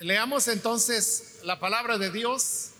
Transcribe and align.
Leamos 0.00 0.48
entonces 0.48 1.40
la 1.44 1.60
palabra 1.60 1.98
de 1.98 2.10
Dios 2.10 2.70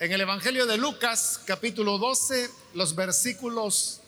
en 0.00 0.10
el 0.10 0.20
Evangelio 0.20 0.66
de 0.66 0.76
Lucas, 0.76 1.40
capítulo 1.44 1.96
12, 1.96 2.50
los 2.74 2.96
versículos 2.96 4.00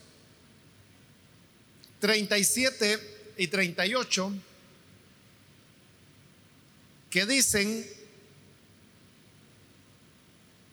37 2.00 3.34
y 3.36 3.46
38, 3.46 4.32
que 7.10 7.26
dicen, 7.26 7.88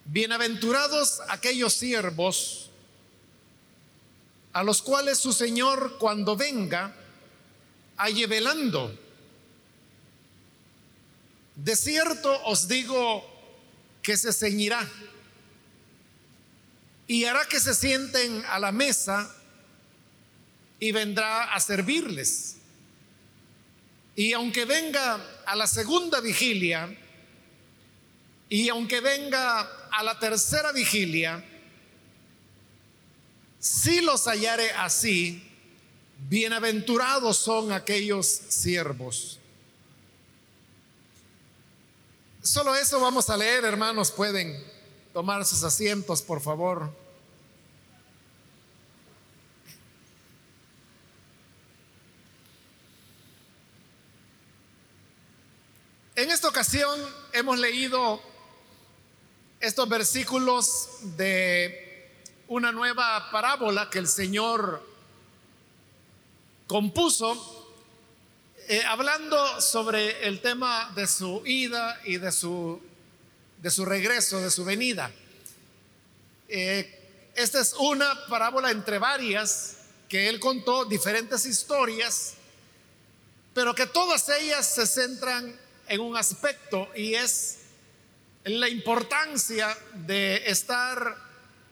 bienaventurados 0.06 1.20
aquellos 1.28 1.72
siervos 1.72 2.68
a 4.52 4.64
los 4.64 4.82
cuales 4.82 5.18
su 5.18 5.32
Señor 5.32 5.98
cuando 5.98 6.34
venga 6.34 6.92
halle 7.96 8.26
velando. 8.26 9.07
De 11.58 11.74
cierto 11.74 12.30
os 12.44 12.68
digo 12.68 13.26
que 14.00 14.16
se 14.16 14.32
ceñirá 14.32 14.88
y 17.08 17.24
hará 17.24 17.46
que 17.48 17.58
se 17.58 17.74
sienten 17.74 18.44
a 18.46 18.60
la 18.60 18.70
mesa 18.70 19.34
y 20.78 20.92
vendrá 20.92 21.52
a 21.52 21.58
servirles. 21.58 22.58
Y 24.14 24.34
aunque 24.34 24.66
venga 24.66 25.20
a 25.44 25.56
la 25.56 25.66
segunda 25.66 26.20
vigilia, 26.20 26.96
y 28.48 28.68
aunque 28.68 29.00
venga 29.00 29.60
a 29.90 30.02
la 30.04 30.16
tercera 30.16 30.70
vigilia, 30.70 31.44
si 33.58 34.00
los 34.00 34.26
hallare 34.28 34.70
así, 34.72 35.42
bienaventurados 36.28 37.36
son 37.36 37.72
aquellos 37.72 38.26
siervos. 38.26 39.37
Solo 42.48 42.74
eso 42.74 42.98
vamos 42.98 43.28
a 43.28 43.36
leer, 43.36 43.62
hermanos. 43.66 44.10
Pueden 44.10 44.58
tomar 45.12 45.44
sus 45.44 45.62
asientos, 45.64 46.22
por 46.22 46.40
favor. 46.40 46.90
En 56.16 56.30
esta 56.30 56.48
ocasión 56.48 56.98
hemos 57.34 57.58
leído 57.58 58.18
estos 59.60 59.86
versículos 59.86 60.88
de 61.18 62.10
una 62.48 62.72
nueva 62.72 63.30
parábola 63.30 63.90
que 63.90 63.98
el 63.98 64.08
Señor 64.08 64.82
compuso, 66.66 67.57
eh, 68.70 68.84
hablando 68.84 69.62
sobre 69.62 70.28
el 70.28 70.42
tema 70.42 70.92
de 70.94 71.06
su 71.06 71.42
ida 71.46 71.98
y 72.04 72.18
de 72.18 72.30
su, 72.30 72.78
de 73.62 73.70
su 73.70 73.86
regreso, 73.86 74.42
de 74.42 74.50
su 74.50 74.62
venida. 74.62 75.10
Eh, 76.48 77.30
esta 77.34 77.60
es 77.62 77.72
una 77.78 78.26
parábola 78.26 78.70
entre 78.70 78.98
varias 78.98 79.76
que 80.06 80.28
él 80.28 80.38
contó, 80.38 80.84
diferentes 80.84 81.46
historias, 81.46 82.34
pero 83.54 83.74
que 83.74 83.86
todas 83.86 84.28
ellas 84.28 84.66
se 84.66 84.86
centran 84.86 85.58
en 85.86 86.00
un 86.00 86.14
aspecto 86.14 86.90
y 86.94 87.14
es 87.14 87.60
la 88.44 88.68
importancia 88.68 89.74
de 89.94 90.42
estar 90.44 91.16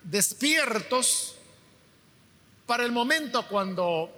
despiertos 0.02 1.34
para 2.64 2.84
el 2.84 2.92
momento 2.92 3.46
cuando 3.48 4.10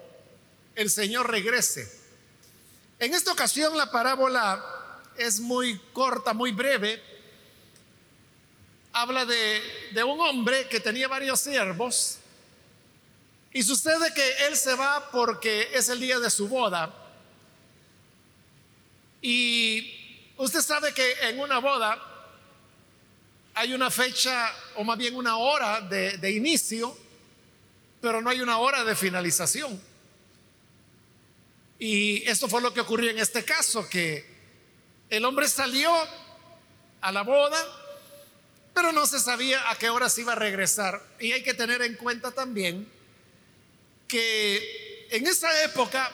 el 0.76 0.88
Señor 0.90 1.28
regrese. 1.28 1.97
En 2.98 3.14
esta 3.14 3.30
ocasión 3.30 3.76
la 3.76 3.90
parábola 3.90 4.64
es 5.16 5.38
muy 5.38 5.78
corta, 5.92 6.32
muy 6.32 6.50
breve. 6.50 7.02
Habla 8.92 9.24
de, 9.24 10.02
un 10.04 10.20
hombre 10.20 10.68
que 10.68 10.80
tenía 10.80 11.06
varios 11.06 11.40
siervos 11.40 12.18
y 13.52 13.62
sucede 13.62 14.12
que 14.14 14.46
él 14.46 14.56
se 14.56 14.74
va 14.74 15.10
porque 15.10 15.68
es 15.72 15.88
el 15.88 16.00
día 16.00 16.18
de 16.18 16.30
su 16.30 16.48
boda 16.48 16.92
y 19.22 20.32
usted 20.36 20.60
sabe 20.60 20.92
que 20.92 21.12
en 21.22 21.38
una 21.40 21.58
boda 21.58 21.98
hay 23.54 23.74
una 23.74 23.90
fecha 23.90 24.52
o 24.76 24.84
más 24.84 24.96
bien 24.98 25.16
una 25.16 25.36
hora 25.36 25.80
de, 25.80 26.30
inicio, 26.30 26.96
pero 28.00 28.20
no 28.22 28.30
hay 28.30 28.40
una 28.40 28.58
hora 28.58 28.84
de 28.84 28.94
finalización. 28.94 29.80
Y 31.78 32.28
esto 32.28 32.48
fue 32.48 32.60
lo 32.60 32.74
que 32.74 32.80
ocurrió 32.80 33.10
en 33.10 33.18
este 33.18 33.44
caso, 33.44 33.88
que 33.88 34.26
el 35.08 35.24
hombre 35.24 35.48
salió 35.48 35.92
a 37.00 37.12
la 37.12 37.22
boda, 37.22 37.58
pero 38.74 38.92
no 38.92 39.06
se 39.06 39.20
sabía 39.20 39.70
a 39.70 39.76
qué 39.76 39.88
hora 39.88 40.08
se 40.08 40.22
iba 40.22 40.32
a 40.32 40.36
regresar. 40.36 41.00
Y 41.20 41.32
hay 41.32 41.42
que 41.42 41.54
tener 41.54 41.82
en 41.82 41.94
cuenta 41.94 42.32
también 42.32 42.90
que 44.08 45.06
en 45.10 45.26
esa 45.26 45.64
época 45.64 46.10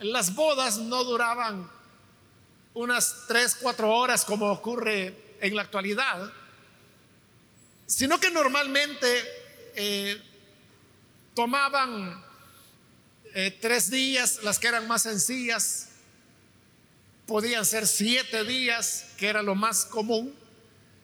las 0.00 0.34
bodas 0.34 0.78
no 0.78 1.04
duraban 1.04 1.70
unas 2.74 3.24
tres, 3.26 3.56
cuatro 3.60 3.90
horas 3.90 4.24
como 4.24 4.50
ocurre 4.50 5.36
en 5.40 5.56
la 5.56 5.62
actualidad, 5.62 6.32
sino 7.86 8.18
que 8.20 8.30
normalmente 8.30 9.24
eh, 9.74 10.20
tomaban 11.34 12.27
eh, 13.40 13.52
tres 13.52 13.88
días, 13.88 14.40
las 14.42 14.58
que 14.58 14.66
eran 14.66 14.88
más 14.88 15.02
sencillas, 15.02 15.90
podían 17.24 17.64
ser 17.64 17.86
siete 17.86 18.42
días, 18.42 19.04
que 19.16 19.28
era 19.28 19.42
lo 19.42 19.54
más 19.54 19.84
común, 19.84 20.34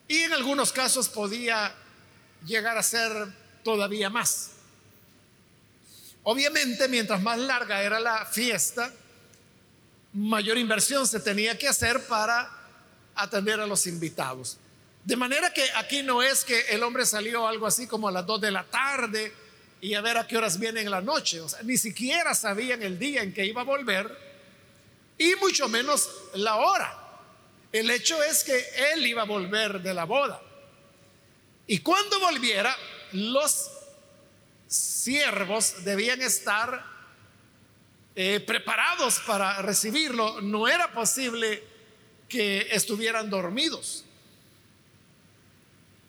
y 0.08 0.18
en 0.18 0.32
algunos 0.32 0.72
casos 0.72 1.08
podía 1.08 1.72
llegar 2.44 2.76
a 2.76 2.82
ser 2.82 3.12
todavía 3.62 4.10
más. 4.10 4.50
Obviamente, 6.24 6.88
mientras 6.88 7.22
más 7.22 7.38
larga 7.38 7.84
era 7.84 8.00
la 8.00 8.26
fiesta, 8.26 8.92
mayor 10.12 10.58
inversión 10.58 11.06
se 11.06 11.20
tenía 11.20 11.56
que 11.56 11.68
hacer 11.68 12.04
para 12.08 12.50
atender 13.14 13.60
a 13.60 13.66
los 13.68 13.86
invitados. 13.86 14.56
De 15.04 15.14
manera 15.14 15.52
que 15.52 15.70
aquí 15.76 16.02
no 16.02 16.20
es 16.20 16.44
que 16.44 16.62
el 16.70 16.82
hombre 16.82 17.06
salió 17.06 17.46
algo 17.46 17.68
así 17.68 17.86
como 17.86 18.08
a 18.08 18.10
las 18.10 18.26
2 18.26 18.40
de 18.40 18.50
la 18.50 18.64
tarde 18.64 19.43
y 19.80 19.94
a 19.94 20.00
ver 20.00 20.16
a 20.16 20.26
qué 20.26 20.36
horas 20.36 20.58
viene 20.58 20.80
en 20.80 20.90
la 20.90 21.00
noche. 21.00 21.40
Ni 21.62 21.76
siquiera 21.76 22.34
sabían 22.34 22.82
el 22.82 22.98
día 22.98 23.22
en 23.22 23.32
que 23.32 23.44
iba 23.44 23.62
a 23.62 23.64
volver 23.64 24.10
y 25.18 25.34
mucho 25.36 25.68
menos 25.68 26.08
la 26.34 26.56
hora. 26.56 27.00
El 27.72 27.90
hecho 27.90 28.22
es 28.22 28.44
que 28.44 28.64
él 28.92 29.06
iba 29.06 29.22
a 29.22 29.26
volver 29.26 29.80
de 29.82 29.94
la 29.94 30.04
boda. 30.04 30.40
Y 31.66 31.78
cuando 31.78 32.20
volviera, 32.20 32.76
los 33.12 33.70
siervos 34.66 35.84
debían 35.84 36.20
estar 36.22 36.84
eh, 38.16 38.40
preparados 38.40 39.20
para 39.26 39.60
recibirlo, 39.62 40.40
no 40.40 40.68
era 40.68 40.92
posible 40.92 41.62
que 42.28 42.68
estuvieran 42.70 43.28
dormidos. 43.28 44.04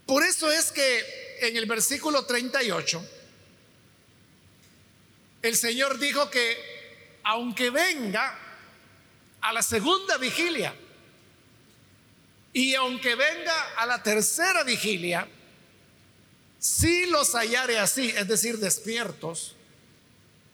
Por 0.06 0.24
eso 0.24 0.52
es 0.52 0.72
que 0.72 1.38
en 1.42 1.58
el 1.58 1.66
versículo 1.66 2.26
38, 2.26 3.04
el 5.48 5.56
Señor 5.56 5.98
dijo 6.00 6.30
que 6.30 7.20
aunque 7.24 7.70
venga 7.70 8.38
a 9.42 9.54
la 9.54 9.62
segunda 9.62 10.18
vigilia 10.18 10.74
y 12.54 12.76
aunque 12.76 13.16
venga 13.16 13.74
a 13.78 13.86
la 13.86 14.02
tercera 14.02 14.64
vigilia, 14.64 15.28
si 16.58 17.06
los 17.08 17.34
hallare 17.34 17.80
así, 17.80 18.10
es 18.10 18.28
decir, 18.28 18.58
despiertos, 18.58 19.56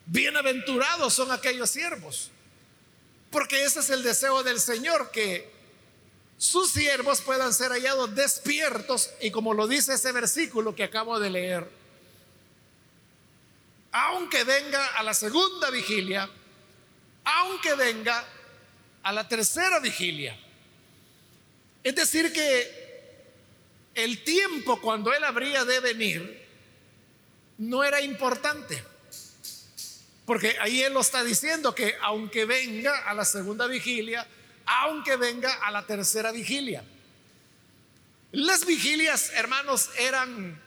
Bienaventurados 0.08 1.14
son 1.14 1.32
aquellos 1.32 1.70
siervos, 1.70 2.32
porque 3.30 3.64
ese 3.64 3.80
es 3.80 3.90
el 3.92 4.04
deseo 4.04 4.44
del 4.44 4.60
Señor, 4.60 5.10
que 5.12 5.50
sus 6.38 6.72
siervos 6.72 7.22
puedan 7.22 7.54
ser 7.54 7.72
hallados 7.72 8.14
despiertos 8.14 9.12
y 9.22 9.32
como 9.32 9.54
lo 9.54 9.68
dice 9.68 9.94
ese 9.94 10.12
versículo 10.12 10.76
que 10.76 10.84
acabo 10.84 11.18
de 11.18 11.30
leer, 11.30 11.70
aunque 13.92 14.44
venga 14.44 14.86
a 14.98 15.04
la 15.04 15.14
segunda 15.14 15.70
vigilia, 15.70 16.30
aunque 17.24 17.76
venga 17.76 18.26
a 19.04 19.12
la 19.12 19.28
tercera 19.28 19.80
vigilia. 19.80 20.38
Es 21.84 21.96
decir, 21.96 22.32
que 22.32 22.82
el 23.96 24.24
tiempo 24.24 24.80
cuando 24.80 25.14
Él 25.14 25.24
habría 25.24 25.66
de 25.66 25.80
venir 25.80 26.48
no 27.58 27.84
era 27.84 28.02
importante. 28.02 28.84
Porque 30.26 30.56
ahí 30.60 30.82
Él 30.82 30.94
lo 30.94 31.02
está 31.02 31.24
diciendo 31.24 31.76
que 31.76 31.96
aunque 32.02 32.46
venga 32.46 33.00
a 33.10 33.14
la 33.14 33.26
segunda 33.26 33.68
vigilia, 33.68 34.26
aunque 34.66 35.16
venga 35.18 35.54
a 35.56 35.72
la 35.72 35.86
tercera 35.86 36.32
vigilia. 36.32 36.84
Las 38.32 38.66
vigilias, 38.66 39.32
hermanos, 39.34 39.90
eran 39.98 40.62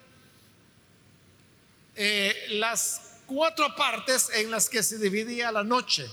eh, 1.96 2.46
las 2.50 3.03
cuatro 3.26 3.74
partes 3.76 4.30
en 4.34 4.50
las 4.50 4.68
que 4.68 4.82
se 4.82 4.98
dividía 4.98 5.52
la 5.52 5.64
noche. 5.64 6.08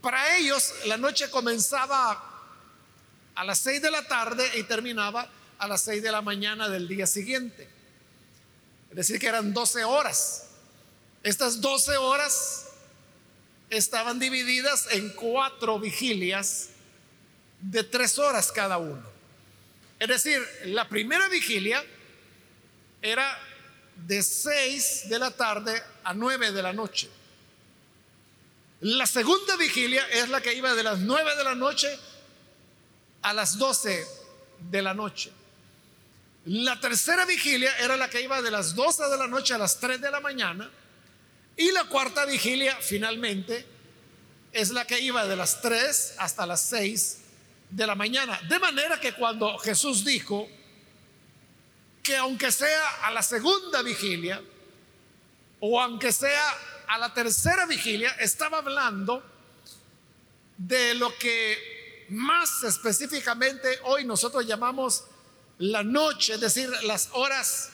Para 0.00 0.36
ellos, 0.36 0.72
la 0.86 0.96
noche 0.96 1.30
comenzaba 1.30 2.24
a 3.34 3.44
las 3.44 3.58
6 3.60 3.82
de 3.82 3.90
la 3.90 4.06
tarde 4.06 4.48
y 4.56 4.62
terminaba 4.64 5.28
a 5.58 5.68
las 5.68 5.82
6 5.82 6.02
de 6.02 6.12
la 6.12 6.22
mañana 6.22 6.68
del 6.68 6.88
día 6.88 7.06
siguiente. 7.06 7.68
Es 8.90 8.96
decir, 8.96 9.18
que 9.18 9.26
eran 9.26 9.52
12 9.52 9.84
horas. 9.84 10.46
Estas 11.22 11.60
12 11.60 11.96
horas 11.96 12.66
estaban 13.70 14.18
divididas 14.18 14.88
en 14.92 15.10
cuatro 15.10 15.78
vigilias 15.78 16.70
de 17.60 17.84
tres 17.84 18.18
horas 18.18 18.50
cada 18.52 18.78
uno. 18.78 19.02
Es 19.98 20.08
decir, 20.08 20.40
la 20.66 20.88
primera 20.88 21.28
vigilia 21.28 21.84
era 23.02 23.38
de 24.06 24.22
6 24.22 25.08
de 25.08 25.18
la 25.18 25.30
tarde 25.30 25.82
a 26.04 26.14
9 26.14 26.52
de 26.52 26.62
la 26.62 26.72
noche. 26.72 27.08
La 28.80 29.06
segunda 29.06 29.56
vigilia 29.56 30.06
es 30.08 30.28
la 30.28 30.40
que 30.40 30.54
iba 30.54 30.74
de 30.74 30.82
las 30.82 31.00
9 31.00 31.36
de 31.36 31.44
la 31.44 31.54
noche 31.54 31.98
a 33.22 33.32
las 33.32 33.58
12 33.58 34.06
de 34.70 34.82
la 34.82 34.94
noche. 34.94 35.32
La 36.44 36.80
tercera 36.80 37.24
vigilia 37.24 37.76
era 37.78 37.96
la 37.96 38.08
que 38.08 38.22
iba 38.22 38.40
de 38.40 38.50
las 38.50 38.74
12 38.74 39.08
de 39.08 39.18
la 39.18 39.26
noche 39.26 39.54
a 39.54 39.58
las 39.58 39.80
3 39.80 40.00
de 40.00 40.10
la 40.10 40.20
mañana. 40.20 40.70
Y 41.56 41.72
la 41.72 41.84
cuarta 41.84 42.24
vigilia, 42.24 42.78
finalmente, 42.80 43.66
es 44.52 44.70
la 44.70 44.86
que 44.86 45.00
iba 45.00 45.26
de 45.26 45.36
las 45.36 45.60
3 45.60 46.14
hasta 46.18 46.46
las 46.46 46.62
6 46.62 47.18
de 47.70 47.86
la 47.86 47.96
mañana. 47.96 48.40
De 48.48 48.58
manera 48.60 49.00
que 49.00 49.12
cuando 49.12 49.58
Jesús 49.58 50.04
dijo 50.04 50.48
que 52.08 52.16
aunque 52.16 52.50
sea 52.50 52.88
a 53.02 53.10
la 53.10 53.22
segunda 53.22 53.82
vigilia, 53.82 54.42
o 55.60 55.78
aunque 55.78 56.10
sea 56.10 56.56
a 56.86 56.96
la 56.96 57.12
tercera 57.12 57.66
vigilia, 57.66 58.12
estaba 58.18 58.58
hablando 58.58 59.22
de 60.56 60.94
lo 60.94 61.14
que 61.18 62.06
más 62.08 62.62
específicamente 62.62 63.78
hoy 63.84 64.06
nosotros 64.06 64.46
llamamos 64.46 65.04
la 65.58 65.82
noche, 65.82 66.36
es 66.36 66.40
decir, 66.40 66.70
las 66.84 67.10
horas 67.12 67.72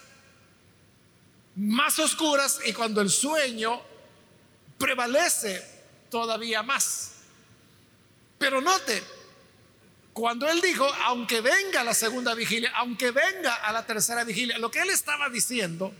más 1.55 1.97
oscuras 2.01 2.59
y 2.67 2.73
cuando 2.73 3.03
el 3.03 3.11
sueño 3.11 3.81
prevalece 4.79 5.65
todavía 6.11 6.65
más. 6.65 7.13
Pero 8.37 8.61
note, 8.61 9.01
cuando 10.15 10.49
él 10.49 10.61
dijo, 10.61 10.87
aunque 11.05 11.41
venga 11.41 11.85
la 11.85 11.93
segunda 11.93 12.35
vigilia, 12.35 12.73
aunque 12.77 13.11
venga 13.11 13.55
a 13.57 13.73
la 13.73 13.85
tercera 13.85 14.25
vigilia, 14.25 14.57
lo 14.59 14.71
que 14.71 14.81
él 14.81 14.91
estaba 14.91 15.29
diciendo 15.29 15.93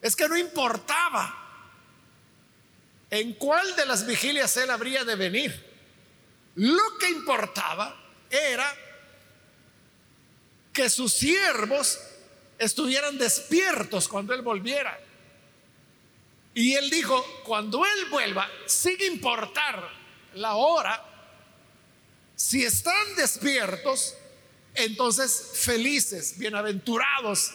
es 0.00 0.16
que 0.16 0.28
no 0.28 0.36
importaba 0.36 1.34
en 3.10 3.34
cuál 3.34 3.74
de 3.74 3.84
las 3.84 4.06
vigilias 4.06 4.56
él 4.56 4.70
habría 4.70 5.04
de 5.04 5.16
venir. 5.16 5.66
Lo 6.54 6.98
que 6.98 7.10
importaba 7.10 8.00
era 8.30 8.74
que 10.72 10.88
sus 10.88 11.12
siervos 11.12 11.98
estuvieran 12.58 13.18
despiertos 13.18 14.08
cuando 14.08 14.34
Él 14.34 14.42
volviera. 14.42 14.98
Y 16.54 16.74
Él 16.74 16.90
dijo, 16.90 17.24
cuando 17.44 17.84
Él 17.84 18.06
vuelva, 18.10 18.48
sin 18.66 19.00
importar 19.02 19.88
la 20.34 20.54
hora, 20.54 21.07
si 22.38 22.64
están 22.64 23.16
despiertos, 23.16 24.14
entonces 24.72 25.50
felices, 25.54 26.38
bienaventurados 26.38 27.50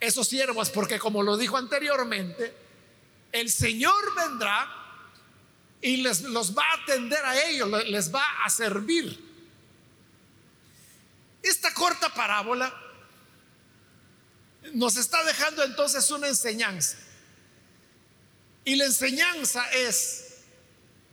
esos 0.00 0.26
siervos, 0.26 0.70
porque 0.70 0.98
como 0.98 1.22
lo 1.22 1.36
dijo 1.36 1.56
anteriormente, 1.56 2.52
el 3.30 3.48
Señor 3.48 3.94
vendrá 4.16 4.68
y 5.80 5.98
les 5.98 6.22
los 6.22 6.52
va 6.52 6.64
a 6.64 6.82
atender 6.82 7.24
a 7.24 7.42
ellos, 7.44 7.70
les 7.86 8.12
va 8.12 8.24
a 8.44 8.50
servir. 8.50 9.24
Esta 11.40 11.72
corta 11.72 12.12
parábola 12.12 12.76
nos 14.74 14.96
está 14.96 15.22
dejando 15.22 15.62
entonces 15.62 16.10
una 16.10 16.26
enseñanza. 16.26 16.98
Y 18.64 18.74
la 18.74 18.86
enseñanza 18.86 19.64
es 19.70 20.31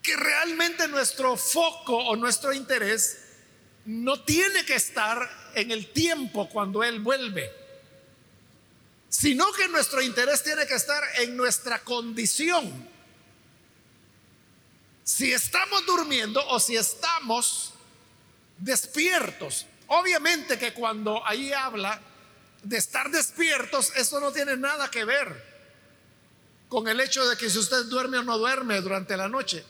que 0.01 0.15
realmente 0.15 0.87
nuestro 0.87 1.35
foco 1.35 1.97
o 1.97 2.15
nuestro 2.15 2.53
interés 2.53 3.19
no 3.85 4.23
tiene 4.23 4.65
que 4.65 4.75
estar 4.75 5.51
en 5.55 5.71
el 5.71 5.91
tiempo 5.91 6.49
cuando 6.49 6.83
Él 6.83 6.99
vuelve, 6.99 7.51
sino 9.09 9.51
que 9.53 9.67
nuestro 9.67 10.01
interés 10.01 10.43
tiene 10.43 10.65
que 10.67 10.75
estar 10.75 11.03
en 11.17 11.35
nuestra 11.35 11.79
condición. 11.79 12.87
Si 15.03 15.33
estamos 15.33 15.85
durmiendo 15.85 16.45
o 16.49 16.59
si 16.59 16.75
estamos 16.75 17.73
despiertos. 18.59 19.65
Obviamente 19.87 20.59
que 20.59 20.73
cuando 20.73 21.25
ahí 21.25 21.51
habla 21.51 21.99
de 22.61 22.77
estar 22.77 23.09
despiertos, 23.09 23.91
eso 23.95 24.19
no 24.19 24.31
tiene 24.31 24.55
nada 24.55 24.91
que 24.91 25.03
ver 25.03 25.49
con 26.67 26.87
el 26.87 26.99
hecho 26.99 27.27
de 27.27 27.35
que 27.35 27.49
si 27.49 27.57
usted 27.57 27.85
duerme 27.85 28.19
o 28.19 28.23
no 28.23 28.37
duerme 28.37 28.79
durante 28.81 29.17
la 29.17 29.27
noche. 29.27 29.65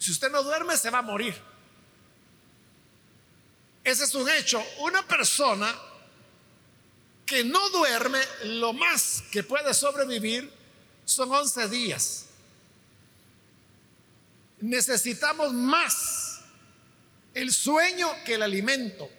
Si 0.00 0.12
usted 0.12 0.32
no 0.32 0.42
duerme, 0.42 0.78
se 0.78 0.88
va 0.88 1.00
a 1.00 1.02
morir. 1.02 1.34
Ese 3.84 4.04
es 4.04 4.14
un 4.14 4.28
hecho. 4.30 4.64
Una 4.78 5.06
persona 5.06 5.78
que 7.26 7.44
no 7.44 7.68
duerme, 7.68 8.18
lo 8.44 8.72
más 8.72 9.22
que 9.30 9.42
puede 9.42 9.74
sobrevivir 9.74 10.50
son 11.04 11.30
11 11.30 11.68
días. 11.68 12.26
Necesitamos 14.60 15.52
más 15.52 16.40
el 17.34 17.52
sueño 17.52 18.08
que 18.24 18.36
el 18.36 18.42
alimento. 18.42 19.10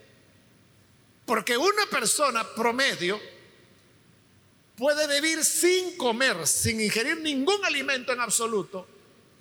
Porque 1.28 1.56
una 1.58 1.86
persona 1.92 2.44
promedio 2.56 3.22
puede 4.76 5.22
vivir 5.22 5.46
sin 5.46 5.96
comer, 5.96 6.48
sin 6.48 6.82
ingerir 6.82 7.22
ningún 7.22 7.64
alimento 7.66 8.14
en 8.14 8.20
absoluto. 8.20 8.88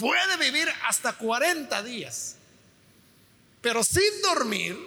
Puede 0.00 0.38
vivir 0.38 0.66
hasta 0.88 1.12
40 1.12 1.82
días. 1.82 2.36
Pero 3.60 3.84
sin 3.84 4.22
dormir, 4.22 4.78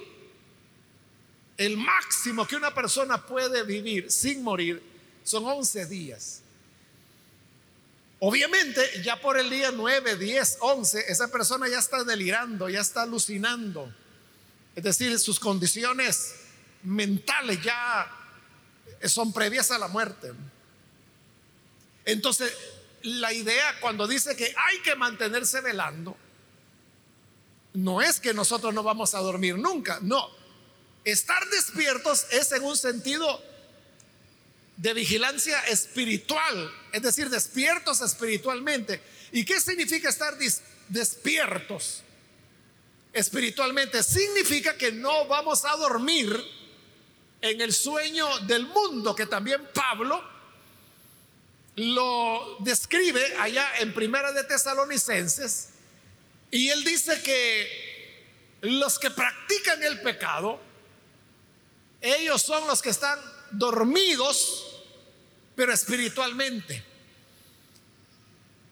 el 1.55 1.77
máximo 1.77 2.47
que 2.47 2.55
una 2.55 2.73
persona 2.73 3.23
puede 3.23 3.61
vivir 3.61 4.11
sin 4.11 4.41
morir 4.41 4.81
son 5.23 5.45
11 5.45 5.85
días. 5.85 6.41
Obviamente, 8.19 9.03
ya 9.03 9.21
por 9.21 9.37
el 9.37 9.51
día 9.51 9.69
9, 9.71 10.15
10, 10.15 10.57
11, 10.61 11.05
esa 11.07 11.27
persona 11.27 11.67
ya 11.69 11.77
está 11.77 12.03
delirando, 12.03 12.67
ya 12.67 12.81
está 12.81 13.03
alucinando. 13.03 13.93
Es 14.75 14.83
decir, 14.83 15.19
sus 15.19 15.39
condiciones 15.39 16.33
mentales 16.81 17.61
ya 17.61 18.11
son 19.05 19.31
previas 19.31 19.69
a 19.69 19.77
la 19.77 19.89
muerte. 19.89 20.31
Entonces, 22.03 22.51
la 23.03 23.33
idea 23.33 23.79
cuando 23.79 24.07
dice 24.07 24.35
que 24.35 24.53
hay 24.57 24.79
que 24.79 24.95
mantenerse 24.95 25.61
velando, 25.61 26.17
no 27.73 28.01
es 28.01 28.19
que 28.19 28.33
nosotros 28.33 28.73
no 28.73 28.83
vamos 28.83 29.13
a 29.13 29.19
dormir 29.19 29.57
nunca, 29.57 29.99
no. 30.01 30.29
Estar 31.03 31.45
despiertos 31.49 32.27
es 32.31 32.51
en 32.51 32.63
un 32.63 32.77
sentido 32.77 33.43
de 34.77 34.93
vigilancia 34.93 35.59
espiritual, 35.61 36.71
es 36.91 37.01
decir, 37.01 37.29
despiertos 37.29 38.01
espiritualmente. 38.01 39.01
¿Y 39.31 39.43
qué 39.43 39.59
significa 39.59 40.09
estar 40.09 40.37
despiertos 40.87 42.03
espiritualmente? 43.11 44.01
Significa 44.01 44.77
que 44.77 44.91
no 44.91 45.25
vamos 45.27 45.65
a 45.65 45.75
dormir 45.75 46.41
en 47.41 47.59
el 47.59 47.73
sueño 47.73 48.39
del 48.39 48.65
mundo, 48.67 49.13
que 49.13 49.25
también 49.25 49.67
Pablo 49.73 50.32
lo 51.75 52.57
describe 52.59 53.35
allá 53.39 53.79
en 53.79 53.93
Primera 53.93 54.31
de 54.31 54.43
Tesalonicenses, 54.43 55.69
y 56.51 56.69
él 56.69 56.83
dice 56.83 57.21
que 57.23 58.59
los 58.61 58.99
que 58.99 59.09
practican 59.09 59.81
el 59.83 60.01
pecado, 60.01 60.59
ellos 61.99 62.41
son 62.41 62.67
los 62.67 62.81
que 62.81 62.89
están 62.89 63.19
dormidos, 63.51 64.81
pero 65.55 65.73
espiritualmente. 65.73 66.83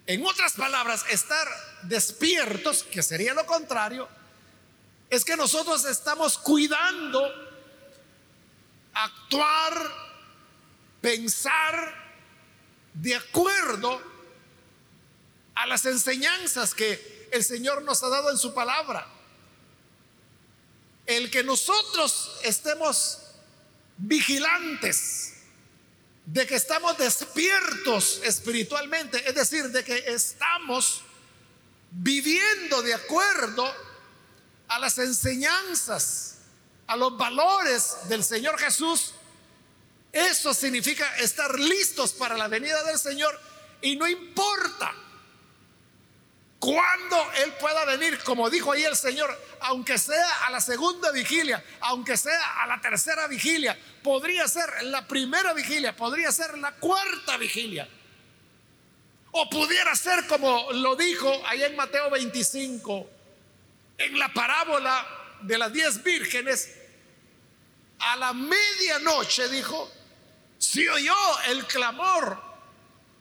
En 0.05 0.25
otras 0.25 0.53
palabras, 0.53 1.05
estar 1.09 1.47
despiertos, 1.83 2.83
que 2.83 3.01
sería 3.01 3.33
lo 3.33 3.45
contrario, 3.45 4.07
es 5.09 5.25
que 5.25 5.35
nosotros 5.35 5.85
estamos 5.85 6.37
cuidando 6.37 7.21
actuar, 8.93 9.91
pensar 11.01 12.10
de 12.93 13.15
acuerdo 13.15 14.01
a 15.55 15.65
las 15.67 15.85
enseñanzas 15.85 16.73
que 16.73 17.27
el 17.31 17.43
Señor 17.43 17.83
nos 17.83 18.03
ha 18.03 18.09
dado 18.09 18.29
en 18.29 18.37
su 18.37 18.53
palabra. 18.53 19.07
El 21.05 21.31
que 21.31 21.43
nosotros 21.43 22.39
estemos 22.43 23.19
vigilantes, 23.97 25.33
de 26.25 26.45
que 26.45 26.55
estamos 26.55 26.97
despiertos 26.97 28.21
espiritualmente, 28.23 29.27
es 29.27 29.35
decir, 29.35 29.69
de 29.69 29.83
que 29.83 29.97
estamos 30.07 31.01
viviendo 31.91 32.81
de 32.81 32.93
acuerdo 32.93 33.69
a 34.67 34.79
las 34.79 34.97
enseñanzas 34.97 36.37
a 36.87 36.95
los 36.95 37.17
valores 37.17 37.95
del 38.09 38.23
Señor 38.23 38.57
Jesús, 38.59 39.13
eso 40.11 40.53
significa 40.53 41.15
estar 41.17 41.57
listos 41.57 42.11
para 42.13 42.37
la 42.37 42.47
venida 42.47 42.83
del 42.83 42.97
Señor 42.97 43.39
y 43.81 43.95
no 43.95 44.07
importa 44.07 44.93
cuándo 46.59 47.17
Él 47.43 47.53
pueda 47.53 47.85
venir, 47.85 48.19
como 48.19 48.49
dijo 48.49 48.71
ahí 48.71 48.83
el 48.83 48.95
Señor, 48.95 49.35
aunque 49.61 49.97
sea 49.97 50.45
a 50.45 50.51
la 50.51 50.61
segunda 50.61 51.11
vigilia, 51.11 51.63
aunque 51.79 52.17
sea 52.17 52.61
a 52.61 52.67
la 52.67 52.79
tercera 52.79 53.27
vigilia, 53.27 53.77
podría 54.03 54.47
ser 54.47 54.83
la 54.83 55.07
primera 55.07 55.53
vigilia, 55.53 55.95
podría 55.95 56.31
ser 56.31 56.57
la 56.57 56.73
cuarta 56.73 57.37
vigilia. 57.37 57.87
O 59.31 59.49
pudiera 59.49 59.95
ser 59.95 60.27
como 60.27 60.71
lo 60.73 60.95
dijo 60.95 61.41
ahí 61.47 61.63
en 61.63 61.75
Mateo 61.75 62.09
25, 62.09 63.09
en 63.97 64.19
la 64.19 64.31
parábola 64.33 65.07
de 65.41 65.57
las 65.57 65.71
diez 65.71 66.03
vírgenes, 66.03 66.75
a 67.97 68.15
la 68.17 68.33
medianoche 68.33 69.47
dijo, 69.47 69.91
si 70.71 70.87
oyó 70.87 71.13
el 71.49 71.65
clamor 71.65 72.41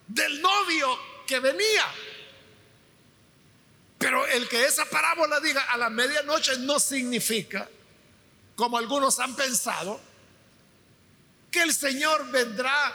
del 0.07 0.41
novio 0.41 0.97
que 1.27 1.41
venía. 1.41 1.85
Pero 3.99 4.25
el 4.25 4.49
que 4.49 4.67
esa 4.67 4.85
parábola 4.85 5.41
diga 5.41 5.63
a 5.63 5.77
la 5.77 5.91
medianoche 5.91 6.59
no 6.59 6.79
significa, 6.79 7.69
como 8.55 8.79
algunos 8.79 9.19
han 9.19 9.35
pensado, 9.35 10.01
que 11.51 11.63
el 11.63 11.75
Señor 11.75 12.31
vendrá 12.31 12.95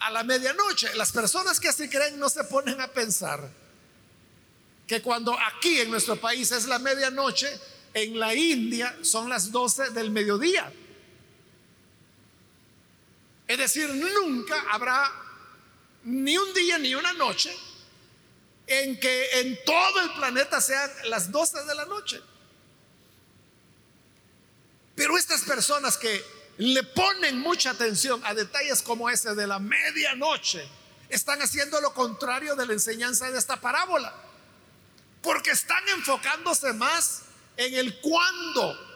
a 0.00 0.10
la 0.10 0.24
medianoche. 0.24 0.92
Las 0.96 1.12
personas 1.12 1.60
que 1.60 1.68
así 1.68 1.88
creen 1.88 2.18
no 2.18 2.28
se 2.28 2.42
ponen 2.42 2.80
a 2.80 2.88
pensar 2.88 3.48
que 4.84 5.00
cuando 5.00 5.38
aquí 5.38 5.78
en 5.78 5.92
nuestro 5.92 6.16
país 6.16 6.50
es 6.50 6.64
la 6.64 6.80
medianoche, 6.80 7.48
en 7.94 8.18
la 8.18 8.34
India 8.34 8.96
son 9.02 9.28
las 9.28 9.52
12 9.52 9.90
del 9.90 10.10
mediodía. 10.10 10.72
Es 13.52 13.58
decir, 13.58 13.86
nunca 13.90 14.64
habrá 14.70 15.12
ni 16.04 16.38
un 16.38 16.54
día 16.54 16.78
ni 16.78 16.94
una 16.94 17.12
noche 17.12 17.54
en 18.66 18.98
que 18.98 19.40
en 19.40 19.62
todo 19.66 20.00
el 20.00 20.10
planeta 20.14 20.58
sean 20.58 20.90
las 21.04 21.30
12 21.30 21.64
de 21.64 21.74
la 21.74 21.84
noche. 21.84 22.22
Pero 24.94 25.18
estas 25.18 25.42
personas 25.42 25.98
que 25.98 26.24
le 26.56 26.82
ponen 26.82 27.40
mucha 27.40 27.72
atención 27.72 28.22
a 28.24 28.32
detalles 28.32 28.80
como 28.80 29.10
ese 29.10 29.34
de 29.34 29.46
la 29.46 29.58
medianoche, 29.58 30.66
están 31.10 31.42
haciendo 31.42 31.78
lo 31.82 31.92
contrario 31.92 32.56
de 32.56 32.64
la 32.64 32.72
enseñanza 32.72 33.30
de 33.30 33.38
esta 33.38 33.60
parábola. 33.60 34.14
Porque 35.20 35.50
están 35.50 35.86
enfocándose 35.90 36.72
más 36.72 37.24
en 37.58 37.74
el 37.74 38.00
cuándo. 38.00 38.91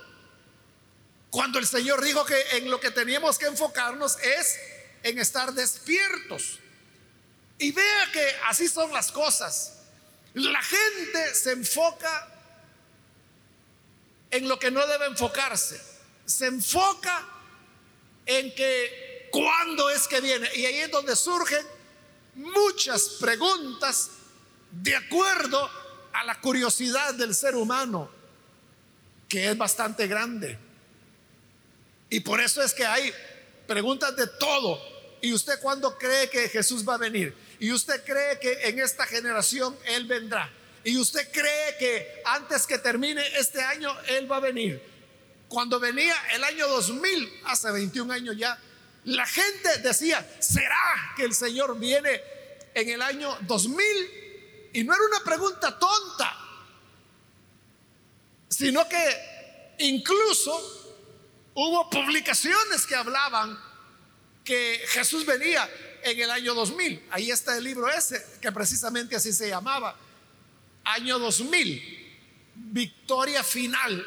Cuando 1.37 1.59
el 1.59 1.67
Señor 1.67 2.03
dijo 2.03 2.25
que 2.25 2.57
en 2.57 2.71
lo 2.71 2.81
que 2.81 2.91
teníamos 2.91 3.37
que 3.37 3.45
enfocarnos 3.45 4.17
es 4.21 4.59
en 5.03 5.19
estar 5.19 5.53
despiertos. 5.53 6.61
Y 7.59 7.73
vea 7.73 8.11
que 8.11 8.27
así 8.47 8.69
son 8.69 8.91
las 8.91 9.13
cosas. 9.13 9.75
La 10.33 10.63
gente 10.63 11.35
se 11.35 11.53
enfoca 11.53 12.27
en 14.31 14.49
lo 14.49 14.59
que 14.59 14.71
no 14.71 14.87
debe 14.87 15.09
enfocarse. 15.09 15.79
Se 16.25 16.47
enfoca 16.47 17.29
en 18.25 18.55
que 18.55 19.29
cuándo 19.31 19.91
es 19.91 20.09
que 20.09 20.23
viene. 20.23 20.49
Y 20.55 20.65
ahí 20.65 20.79
es 20.79 20.91
donde 20.91 21.15
surgen 21.15 21.67
muchas 22.35 23.19
preguntas 23.21 24.09
de 24.71 24.97
acuerdo 24.97 25.71
a 26.15 26.25
la 26.25 26.41
curiosidad 26.41 27.13
del 27.13 27.35
ser 27.35 27.57
humano, 27.57 28.11
que 29.29 29.51
es 29.51 29.59
bastante 29.59 30.07
grande. 30.07 30.65
Y 32.17 32.21
por 32.21 32.41
eso 32.41 32.63
es 32.63 32.73
que 32.73 32.87
hay 32.87 33.13
preguntas 33.67 34.17
de 34.17 34.27
todo. 34.27 34.81
¿Y 35.21 35.35
usted 35.35 35.61
cuándo 35.61 35.99
cree 35.99 36.31
que 36.31 36.49
Jesús 36.49 36.83
va 36.89 36.95
a 36.95 36.97
venir? 36.97 37.37
¿Y 37.61 37.71
usted 37.73 38.03
cree 38.07 38.41
que 38.41 38.71
en 38.71 38.79
esta 38.79 39.05
generación 39.05 39.77
Él 39.85 40.07
vendrá? 40.07 40.51
¿Y 40.83 40.97
usted 40.97 41.31
cree 41.31 41.77
que 41.79 42.23
antes 42.25 42.67
que 42.67 42.79
termine 42.79 43.23
este 43.37 43.61
año 43.61 43.95
Él 44.09 44.33
va 44.33 44.39
a 44.39 44.41
venir? 44.41 44.83
Cuando 45.47 45.79
venía 45.79 46.15
el 46.33 46.43
año 46.43 46.67
2000, 46.69 47.43
hace 47.45 47.71
21 47.71 48.11
años 48.11 48.35
ya, 48.39 48.59
la 49.05 49.27
gente 49.27 49.81
decía, 49.83 50.27
¿será 50.39 51.13
que 51.19 51.25
el 51.25 51.35
Señor 51.35 51.79
viene 51.79 52.23
en 52.73 52.89
el 52.89 53.03
año 53.03 53.37
2000? 53.43 54.71
Y 54.73 54.85
no 54.85 54.95
era 54.95 55.05
una 55.05 55.23
pregunta 55.23 55.79
tonta, 55.79 56.35
sino 58.49 58.89
que 58.89 59.75
incluso 59.81 60.86
hubo 61.57 61.89
publicaciones 61.89 62.87
que 62.87 62.95
hablaban 62.95 63.59
que 64.45 64.81
Jesús 64.89 65.25
venía 65.25 65.69
en 66.03 66.21
el 66.21 66.31
año 66.31 66.55
2000. 66.55 67.09
Ahí 67.11 67.31
está 67.31 67.57
el 67.57 67.65
libro 67.65 67.89
ese, 67.89 68.25
que 68.41 68.53
precisamente 68.53 69.17
así 69.17 69.33
se 69.33 69.49
llamaba. 69.49 69.97
Año 70.85 71.19
2000, 71.19 72.15
victoria 72.55 73.43
final 73.43 74.07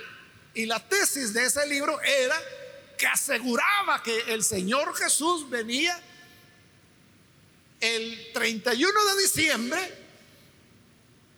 y 0.53 0.65
la 0.65 0.87
tesis 0.87 1.33
de 1.33 1.45
ese 1.45 1.67
libro 1.67 1.99
era 2.01 2.39
que 2.97 3.07
aseguraba 3.07 4.01
que 4.03 4.33
el 4.33 4.43
Señor 4.43 4.95
Jesús 4.95 5.49
venía 5.49 5.99
el 7.79 8.31
31 8.33 9.05
de 9.15 9.21
diciembre 9.21 9.93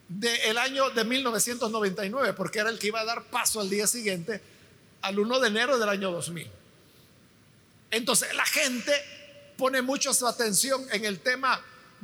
del 0.09 0.57
año 0.57 0.89
de 0.89 1.05
1999, 1.05 2.33
porque 2.33 2.59
era 2.59 2.69
el 2.69 2.77
que 2.77 2.87
iba 2.87 2.99
a 2.99 3.05
dar 3.05 3.23
paso 3.29 3.61
al 3.61 3.69
día 3.69 3.87
siguiente, 3.87 4.41
al 5.01 5.19
1 5.19 5.39
de 5.39 5.47
enero 5.47 5.77
del 5.77 5.89
año 5.89 6.11
2000. 6.11 6.49
Entonces 7.91 8.33
la 8.35 8.45
gente 8.45 8.93
pone 9.57 9.81
mucho 9.81 10.13
su 10.13 10.27
atención 10.27 10.85
en 10.91 11.05
el 11.05 11.19
tema 11.19 11.61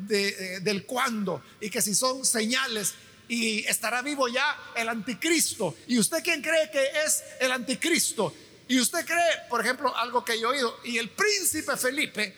eh, 0.09 0.59
del 0.61 0.85
cuándo 0.85 1.41
y 1.59 1.69
que 1.69 1.81
si 1.81 1.95
son 1.95 2.25
señales 2.25 2.93
y 3.27 3.65
estará 3.65 4.01
vivo 4.01 4.27
ya 4.27 4.55
el 4.75 4.89
anticristo. 4.89 5.75
¿Y 5.87 5.97
usted 5.97 6.23
quién 6.23 6.41
cree 6.41 6.69
que 6.71 6.85
es 7.05 7.23
el 7.39 7.51
anticristo? 7.51 8.33
Y 8.67 8.79
usted 8.79 9.05
cree, 9.05 9.47
por 9.49 9.61
ejemplo, 9.61 9.95
algo 9.95 10.23
que 10.23 10.39
yo 10.39 10.53
he 10.53 10.57
oído, 10.57 10.79
y 10.83 10.97
el 10.97 11.09
príncipe 11.09 11.77
Felipe 11.77 12.35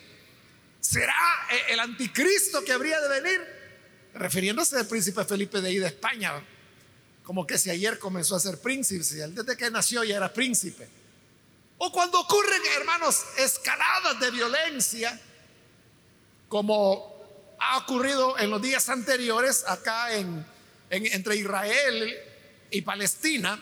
será 0.79 1.15
eh, 1.51 1.73
el 1.73 1.79
anticristo 1.79 2.63
que 2.63 2.71
habría 2.71 2.99
de 3.01 3.21
venir, 3.21 3.41
refiriéndose 4.13 4.77
al 4.77 4.87
príncipe 4.87 5.25
Felipe 5.25 5.59
de 5.59 5.69
ahí 5.69 5.77
de 5.79 5.87
España, 5.87 6.33
como 7.29 7.45
que 7.45 7.59
si 7.59 7.69
ayer 7.69 7.99
comenzó 7.99 8.35
a 8.35 8.39
ser 8.39 8.59
príncipe, 8.59 9.03
si 9.03 9.17
desde 9.17 9.55
que 9.55 9.69
nació 9.69 10.03
ya 10.03 10.17
era 10.17 10.33
príncipe. 10.33 10.89
O 11.77 11.91
cuando 11.91 12.19
ocurren, 12.19 12.59
hermanos, 12.75 13.23
escaladas 13.37 14.19
de 14.19 14.31
violencia, 14.31 15.21
como 16.47 17.55
ha 17.59 17.77
ocurrido 17.77 18.35
en 18.39 18.49
los 18.49 18.59
días 18.59 18.89
anteriores 18.89 19.63
acá 19.67 20.15
en 20.15 20.43
entre 20.89 21.35
Israel 21.35 22.17
y 22.71 22.81
Palestina, 22.81 23.61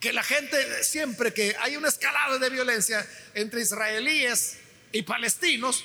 que 0.00 0.14
la 0.14 0.22
gente 0.22 0.82
siempre 0.82 1.34
que 1.34 1.54
hay 1.60 1.76
una 1.76 1.88
escalada 1.88 2.38
de 2.38 2.48
violencia 2.48 3.06
entre 3.34 3.60
israelíes 3.60 4.60
y 4.92 5.02
palestinos, 5.02 5.84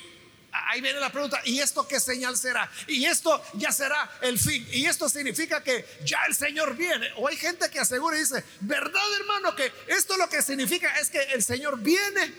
ahí 0.52 0.80
viene 0.80 1.00
la 1.00 1.10
pregunta, 1.10 1.40
¿y 1.44 1.60
esto 1.60 1.88
qué 1.88 1.98
señal 1.98 2.36
será? 2.36 2.70
Y 2.86 3.04
esto 3.06 3.42
ya 3.54 3.72
será 3.72 4.10
el 4.20 4.38
fin. 4.38 4.66
Y 4.70 4.86
esto 4.86 5.08
significa 5.08 5.62
que 5.62 5.84
ya 6.04 6.24
el 6.28 6.34
Señor 6.34 6.76
viene. 6.76 7.10
O 7.16 7.26
hay 7.26 7.36
gente 7.36 7.70
que 7.70 7.80
asegura 7.80 8.16
y 8.16 8.20
dice, 8.20 8.44
¿verdad 8.60 9.02
hermano 9.18 9.56
que 9.56 9.72
esto 9.88 10.16
lo 10.16 10.28
que 10.28 10.42
significa 10.42 10.98
es 11.00 11.08
que 11.08 11.20
el 11.20 11.42
Señor 11.42 11.78
viene? 11.80 12.32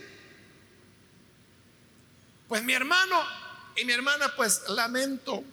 Pues 2.47 2.63
mi 2.63 2.73
hermano 2.73 3.23
y 3.75 3.85
mi 3.85 3.93
hermana, 3.93 4.33
pues 4.35 4.61
lamento 4.67 5.43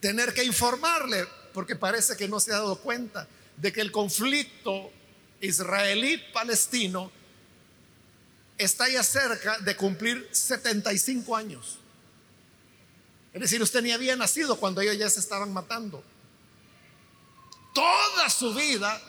tener 0.00 0.32
que 0.32 0.44
informarle, 0.44 1.26
porque 1.52 1.76
parece 1.76 2.16
que 2.16 2.28
no 2.28 2.40
se 2.40 2.52
ha 2.52 2.56
dado 2.56 2.76
cuenta 2.76 3.26
de 3.56 3.72
que 3.72 3.80
el 3.80 3.90
conflicto 3.92 4.92
israelí-palestino 5.40 7.10
está 8.62 8.88
ya 8.88 9.02
cerca 9.02 9.58
de 9.58 9.76
cumplir 9.76 10.28
75 10.32 11.36
años. 11.36 11.78
Es 13.32 13.40
decir, 13.40 13.62
usted 13.62 13.82
ni 13.82 13.92
había 13.92 14.14
nacido 14.16 14.56
cuando 14.56 14.80
ellos 14.80 14.98
ya 14.98 15.08
se 15.08 15.20
estaban 15.20 15.52
matando. 15.52 16.04
Toda 17.74 18.28
su 18.28 18.54
vida 18.54 19.00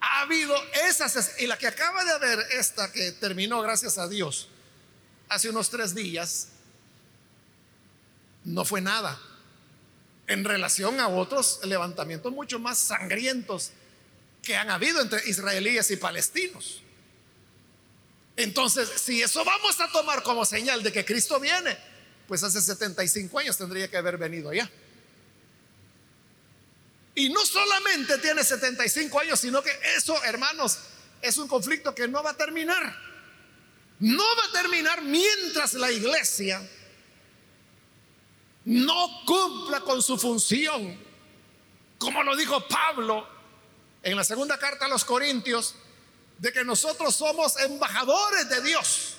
ha 0.00 0.20
habido 0.20 0.54
esas, 0.86 1.40
y 1.40 1.46
la 1.46 1.56
que 1.56 1.66
acaba 1.66 2.04
de 2.04 2.12
haber, 2.12 2.38
esta 2.52 2.92
que 2.92 3.12
terminó, 3.12 3.62
gracias 3.62 3.98
a 3.98 4.06
Dios, 4.08 4.48
hace 5.28 5.48
unos 5.48 5.70
tres 5.70 5.94
días, 5.94 6.48
no 8.44 8.64
fue 8.64 8.80
nada 8.80 9.18
en 10.26 10.44
relación 10.44 11.00
a 11.00 11.08
otros 11.08 11.60
levantamientos 11.64 12.32
mucho 12.32 12.58
más 12.58 12.78
sangrientos 12.78 13.72
que 14.42 14.56
han 14.56 14.70
habido 14.70 15.00
entre 15.00 15.26
israelíes 15.28 15.90
y 15.90 15.96
palestinos. 15.96 16.82
Entonces, 18.38 18.88
si 18.94 19.20
eso 19.20 19.44
vamos 19.44 19.80
a 19.80 19.88
tomar 19.88 20.22
como 20.22 20.44
señal 20.44 20.80
de 20.84 20.92
que 20.92 21.04
Cristo 21.04 21.40
viene, 21.40 21.76
pues 22.28 22.40
hace 22.44 22.60
75 22.60 23.36
años 23.36 23.58
tendría 23.58 23.90
que 23.90 23.96
haber 23.96 24.16
venido 24.16 24.52
ya. 24.52 24.70
Y 27.16 27.30
no 27.30 27.44
solamente 27.44 28.16
tiene 28.18 28.44
75 28.44 29.18
años, 29.18 29.40
sino 29.40 29.60
que 29.60 29.76
eso, 29.96 30.22
hermanos, 30.22 30.78
es 31.20 31.36
un 31.36 31.48
conflicto 31.48 31.92
que 31.92 32.06
no 32.06 32.22
va 32.22 32.30
a 32.30 32.36
terminar. 32.36 32.96
No 33.98 34.22
va 34.22 34.44
a 34.44 34.62
terminar 34.62 35.02
mientras 35.02 35.74
la 35.74 35.90
iglesia 35.90 36.62
no 38.66 39.24
cumpla 39.26 39.80
con 39.80 40.00
su 40.00 40.16
función. 40.16 40.96
Como 41.98 42.22
lo 42.22 42.36
dijo 42.36 42.68
Pablo 42.68 43.26
en 44.00 44.14
la 44.14 44.22
segunda 44.22 44.56
carta 44.60 44.84
a 44.84 44.88
los 44.88 45.04
Corintios, 45.04 45.74
de 46.38 46.52
que 46.52 46.64
nosotros 46.64 47.14
somos 47.14 47.58
embajadores 47.58 48.48
de 48.48 48.62
Dios 48.62 49.14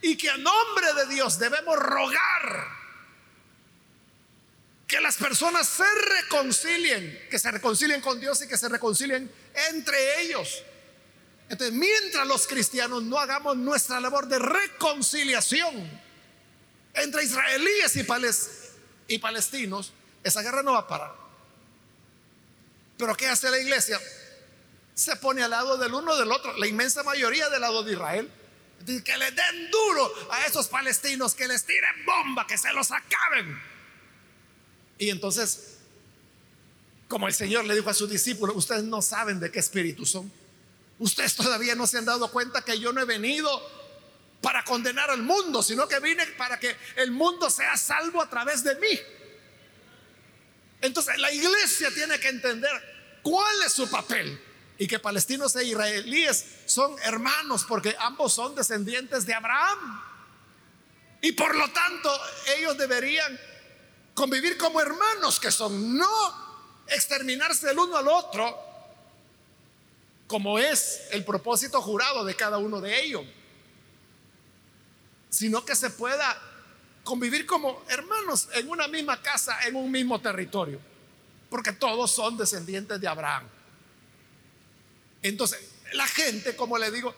y 0.00 0.16
que 0.16 0.30
a 0.30 0.36
nombre 0.36 0.94
de 0.94 1.14
Dios 1.14 1.38
debemos 1.38 1.76
rogar 1.76 2.76
que 4.86 5.00
las 5.00 5.16
personas 5.16 5.66
se 5.66 5.84
reconcilien, 6.22 7.26
que 7.28 7.38
se 7.38 7.50
reconcilien 7.50 8.00
con 8.00 8.20
Dios 8.20 8.40
y 8.42 8.48
que 8.48 8.56
se 8.56 8.68
reconcilien 8.68 9.30
entre 9.70 10.22
ellos. 10.22 10.62
Entonces, 11.48 11.76
mientras 11.76 12.26
los 12.26 12.46
cristianos 12.46 13.02
no 13.02 13.18
hagamos 13.18 13.56
nuestra 13.56 14.00
labor 14.00 14.28
de 14.28 14.38
reconciliación 14.38 16.00
entre 16.94 17.24
israelíes 17.24 17.96
y, 17.96 19.14
y 19.14 19.18
palestinos, 19.18 19.92
esa 20.22 20.42
guerra 20.42 20.62
no 20.62 20.72
va 20.72 20.80
a 20.80 20.88
parar. 20.88 21.14
Pero 22.96 23.16
¿qué 23.16 23.28
hace 23.28 23.50
la 23.50 23.58
iglesia? 23.58 24.00
Se 24.96 25.14
pone 25.16 25.42
al 25.42 25.50
lado 25.50 25.76
del 25.76 25.92
uno 25.92 26.16
del 26.16 26.32
otro, 26.32 26.56
la 26.56 26.66
inmensa 26.66 27.02
mayoría 27.02 27.50
del 27.50 27.60
lado 27.60 27.82
de 27.82 27.92
Israel. 27.92 28.32
Que 28.86 29.16
le 29.18 29.30
den 29.30 29.70
duro 29.70 30.12
a 30.30 30.46
esos 30.46 30.68
palestinos, 30.68 31.34
que 31.34 31.46
les 31.46 31.66
tiren 31.66 32.04
bomba, 32.06 32.46
que 32.46 32.56
se 32.56 32.72
los 32.72 32.90
acaben. 32.90 33.60
Y 34.98 35.10
entonces, 35.10 35.78
como 37.08 37.28
el 37.28 37.34
Señor 37.34 37.66
le 37.66 37.74
dijo 37.74 37.90
a 37.90 37.94
sus 37.94 38.08
discípulos, 38.08 38.56
ustedes 38.56 38.84
no 38.84 39.02
saben 39.02 39.38
de 39.38 39.50
qué 39.50 39.58
espíritu 39.58 40.06
son. 40.06 40.32
Ustedes 40.98 41.36
todavía 41.36 41.74
no 41.74 41.86
se 41.86 41.98
han 41.98 42.06
dado 42.06 42.30
cuenta 42.30 42.62
que 42.62 42.78
yo 42.80 42.90
no 42.90 43.02
he 43.02 43.04
venido 43.04 43.50
para 44.40 44.64
condenar 44.64 45.10
al 45.10 45.22
mundo, 45.22 45.62
sino 45.62 45.86
que 45.86 46.00
vine 46.00 46.24
para 46.38 46.58
que 46.58 46.74
el 46.96 47.10
mundo 47.10 47.50
sea 47.50 47.76
salvo 47.76 48.22
a 48.22 48.30
través 48.30 48.64
de 48.64 48.74
mí. 48.76 48.98
Entonces 50.80 51.18
la 51.18 51.30
iglesia 51.32 51.90
tiene 51.92 52.18
que 52.18 52.28
entender 52.28 53.20
cuál 53.22 53.62
es 53.62 53.72
su 53.72 53.90
papel 53.90 54.40
y 54.78 54.86
que 54.86 54.98
palestinos 54.98 55.56
e 55.56 55.64
israelíes 55.64 56.44
son 56.66 56.96
hermanos 57.02 57.64
porque 57.64 57.96
ambos 57.98 58.32
son 58.32 58.54
descendientes 58.54 59.24
de 59.26 59.34
Abraham. 59.34 60.02
Y 61.22 61.32
por 61.32 61.54
lo 61.54 61.68
tanto 61.70 62.10
ellos 62.56 62.76
deberían 62.76 63.38
convivir 64.14 64.56
como 64.58 64.80
hermanos 64.80 65.40
que 65.40 65.50
son, 65.50 65.96
no 65.96 66.46
exterminarse 66.88 67.70
el 67.70 67.78
uno 67.78 67.96
al 67.96 68.08
otro, 68.08 68.58
como 70.26 70.58
es 70.58 71.02
el 71.10 71.24
propósito 71.24 71.80
jurado 71.80 72.24
de 72.24 72.34
cada 72.34 72.58
uno 72.58 72.80
de 72.80 73.02
ellos, 73.02 73.24
sino 75.30 75.64
que 75.64 75.74
se 75.74 75.90
pueda 75.90 76.40
convivir 77.04 77.46
como 77.46 77.84
hermanos 77.88 78.48
en 78.54 78.68
una 78.68 78.88
misma 78.88 79.22
casa, 79.22 79.62
en 79.66 79.76
un 79.76 79.90
mismo 79.90 80.20
territorio, 80.20 80.80
porque 81.48 81.72
todos 81.72 82.10
son 82.10 82.36
descendientes 82.36 83.00
de 83.00 83.08
Abraham. 83.08 83.48
Entonces, 85.28 85.58
la 85.92 86.06
gente, 86.06 86.56
como 86.56 86.78
le 86.78 86.90
digo, 86.90 87.14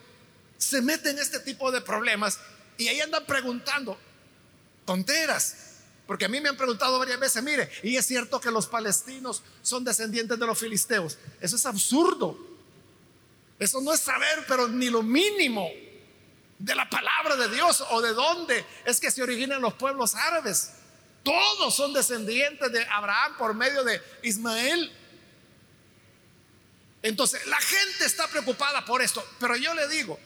se 0.57 0.81
mete 0.81 1.09
en 1.09 1.19
este 1.19 1.39
tipo 1.39 1.71
de 1.71 1.81
problemas 1.81 2.39
y 2.77 2.87
ahí 2.87 2.99
andan 3.01 3.25
preguntando 3.25 3.97
tonteras. 4.85 5.55
Porque 6.07 6.25
a 6.25 6.27
mí 6.27 6.41
me 6.41 6.49
han 6.49 6.57
preguntado 6.57 6.97
varias 6.97 7.19
veces, 7.19 7.43
mire, 7.43 7.69
y 7.83 7.95
es 7.95 8.05
cierto 8.05 8.39
que 8.41 8.49
los 8.49 8.65
palestinos 8.65 9.43
son 9.61 9.83
descendientes 9.83 10.39
de 10.39 10.45
los 10.45 10.57
filisteos. 10.57 11.17
Eso 11.39 11.55
es 11.55 11.65
absurdo. 11.67 12.35
Eso 13.59 13.79
no 13.81 13.93
es 13.93 13.99
saber, 13.99 14.45
pero 14.47 14.67
ni 14.67 14.89
lo 14.89 15.03
mínimo 15.03 15.69
de 16.57 16.75
la 16.75 16.89
palabra 16.89 17.35
de 17.35 17.53
Dios 17.53 17.83
o 17.91 18.01
de 18.01 18.13
dónde 18.13 18.65
es 18.85 18.99
que 18.99 19.11
se 19.11 19.21
originan 19.21 19.61
los 19.61 19.75
pueblos 19.75 20.15
árabes. 20.15 20.71
Todos 21.21 21.75
son 21.75 21.93
descendientes 21.93 22.71
de 22.71 22.83
Abraham 22.85 23.35
por 23.37 23.53
medio 23.53 23.83
de 23.83 24.01
Ismael. 24.23 24.91
Entonces, 27.01 27.45
la 27.47 27.59
gente 27.59 28.05
está 28.05 28.27
preocupada 28.27 28.83
por 28.85 29.01
esto, 29.01 29.25
pero 29.39 29.55
yo 29.55 29.73
le 29.73 29.87
digo, 29.87 30.19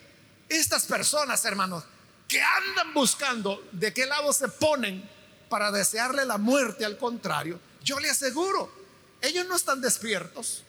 estas 0.49 0.85
personas, 0.85 1.43
hermanos, 1.45 1.83
que 2.27 2.41
andan 2.41 2.93
buscando 2.93 3.67
de 3.71 3.93
qué 3.93 4.05
lado 4.05 4.33
se 4.33 4.47
ponen 4.47 5.07
para 5.49 5.71
desearle 5.71 6.25
la 6.25 6.37
muerte 6.37 6.85
al 6.85 6.97
contrario, 6.97 7.59
yo 7.83 7.99
le 7.99 8.09
aseguro, 8.09 8.73
ellos 9.21 9.45
no 9.47 9.55
están 9.55 9.81
despiertos. 9.81 10.63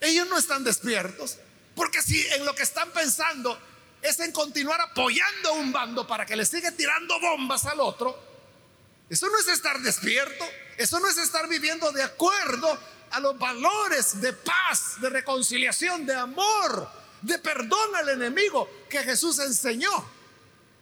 Ellos 0.00 0.28
no 0.28 0.38
están 0.38 0.62
despiertos, 0.62 1.38
porque 1.74 2.02
si 2.02 2.20
en 2.28 2.44
lo 2.44 2.54
que 2.54 2.62
están 2.62 2.90
pensando 2.90 3.58
es 4.02 4.20
en 4.20 4.30
continuar 4.30 4.80
apoyando 4.80 5.48
a 5.48 5.52
un 5.52 5.72
bando 5.72 6.06
para 6.06 6.26
que 6.26 6.36
le 6.36 6.44
siga 6.44 6.70
tirando 6.70 7.18
bombas 7.18 7.64
al 7.64 7.80
otro, 7.80 8.18
eso 9.08 9.28
no 9.28 9.38
es 9.38 9.48
estar 9.48 9.80
despierto, 9.80 10.44
eso 10.76 11.00
no 11.00 11.08
es 11.08 11.16
estar 11.16 11.48
viviendo 11.48 11.90
de 11.92 12.02
acuerdo 12.02 12.78
a 13.10 13.20
los 13.20 13.38
valores 13.38 14.20
de 14.20 14.32
paz, 14.32 15.00
de 15.00 15.10
reconciliación, 15.10 16.06
de 16.06 16.14
amor, 16.14 16.90
de 17.22 17.38
perdón 17.38 17.96
al 17.96 18.08
enemigo 18.10 18.68
que 18.88 19.02
Jesús 19.02 19.38
enseñó. 19.38 19.90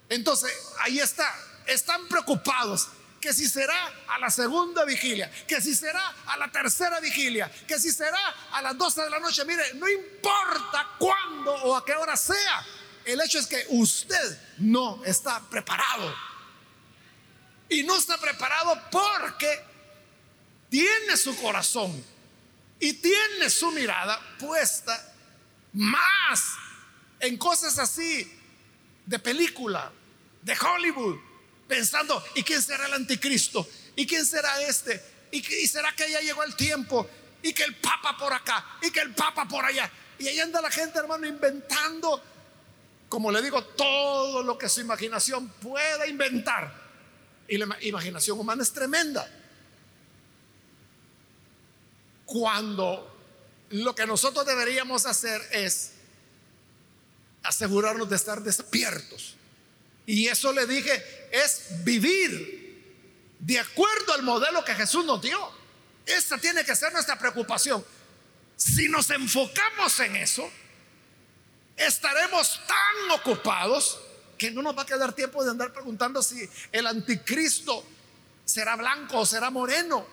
Entonces, 0.09 0.53
ahí 0.81 1.01
está, 1.01 1.33
están 1.67 2.07
preocupados 2.09 2.89
que 3.21 3.33
si 3.33 3.49
será 3.49 3.91
a 4.09 4.19
la 4.19 4.29
segunda 4.29 4.85
vigilia, 4.85 5.31
que 5.49 5.59
si 5.61 5.75
será 5.75 6.15
a 6.27 6.37
la 6.37 6.53
tercera 6.53 7.01
vigilia, 7.01 7.51
que 7.67 7.81
si 7.81 7.91
será 7.91 8.21
a 8.53 8.61
las 8.61 8.77
12 8.77 9.03
de 9.03 9.11
la 9.11 9.19
noche, 9.19 9.45
mire, 9.47 9.73
no 9.75 9.89
importa 9.89 10.91
cuándo 10.99 11.55
o 11.55 11.75
a 11.75 11.85
qué 11.87 11.95
hora 11.95 12.19
sea, 12.19 12.67
el 13.07 13.21
hecho 13.23 13.39
es 13.39 13.47
que 13.47 13.65
usted 13.71 14.39
no 14.59 15.03
está 15.05 15.41
preparado. 15.41 16.15
Y 17.71 17.83
no 17.83 17.97
está 17.97 18.19
preparado 18.19 18.79
porque 18.91 19.65
tiene 20.69 21.17
su 21.17 21.35
corazón 21.37 22.05
y 22.85 22.93
tiene 22.93 23.49
su 23.49 23.71
mirada 23.71 24.21
puesta 24.39 25.15
más 25.73 26.55
en 27.19 27.39
cosas 27.39 27.79
así 27.79 28.31
de 29.07 29.19
película, 29.19 29.91
de 30.43 30.55
Hollywood, 30.55 31.17
pensando, 31.67 32.23
¿y 32.35 32.43
quién 32.43 32.61
será 32.61 32.85
el 32.85 32.93
anticristo? 32.93 33.67
¿Y 33.97 34.07
quién 34.07 34.27
será 34.27 34.61
este? 34.61 35.03
¿Y, 35.31 35.43
será 35.67 35.97
que 35.97 36.11
ya 36.11 36.21
llegó 36.21 36.45
el 36.45 36.55
tiempo? 36.57 37.09
Y 37.43 37.55
que 37.55 37.65
el 37.65 37.75
papa 37.77 38.19
por 38.19 38.35
acá, 38.35 38.63
y 38.83 38.91
que 38.91 39.01
el 39.01 39.15
papa 39.15 39.49
por 39.49 39.65
allá. 39.65 39.91
Y 40.19 40.29
ahí 40.29 40.39
anda 40.39 40.61
la 40.61 40.71
gente, 40.71 40.99
hermano, 40.99 41.27
inventando, 41.27 42.23
como 43.09 43.33
le 43.33 43.41
digo, 43.41 43.65
todo 43.65 44.43
lo 44.43 44.59
que 44.59 44.69
su 44.69 44.83
imaginación 44.83 45.49
pueda 45.49 46.07
inventar. 46.07 46.71
Y 47.49 47.57
la 47.57 47.79
imaginación 47.81 48.39
humana 48.39 48.63
es 48.63 48.75
tremenda. 48.75 49.27
Cuando 52.27 53.11
lo 53.71 53.95
que 53.95 54.07
nosotros 54.07 54.47
deberíamos 54.47 55.07
hacer 55.07 55.41
es 55.51 55.93
asegurarnos 57.43 58.09
de 58.09 58.17
estar 58.17 58.43
despiertos 58.43 59.37
y 60.07 60.29
eso 60.29 60.53
le 60.53 60.67
dije, 60.67 61.29
es 61.33 61.85
vivir 61.85 63.35
de 63.39 63.59
acuerdo 63.59 64.13
al 64.13 64.23
modelo 64.23 64.65
que 64.65 64.75
Jesús 64.75 65.05
nos 65.05 65.21
dio. 65.23 65.39
Esa 66.05 66.37
tiene 66.39 66.65
que 66.65 66.77
ser 66.77 66.93
nuestra 66.93 67.19
preocupación. 67.19 67.85
Si 68.57 68.89
nos 68.89 69.09
enfocamos 69.11 69.99
en 70.01 70.17
eso, 70.17 70.49
estaremos 71.77 72.61
tan 72.67 73.11
ocupados 73.19 73.99
que 74.37 74.51
no 74.51 74.63
nos 74.63 74.77
va 74.77 74.83
a 74.83 74.87
quedar 74.87 75.15
tiempo 75.15 75.43
de 75.43 75.51
andar 75.51 75.73
preguntando 75.73 76.23
si 76.23 76.49
el 76.71 76.87
anticristo 76.87 77.85
será 78.45 78.77
blanco 78.77 79.21
o 79.21 79.27
será 79.27 79.51
moreno. 79.51 80.07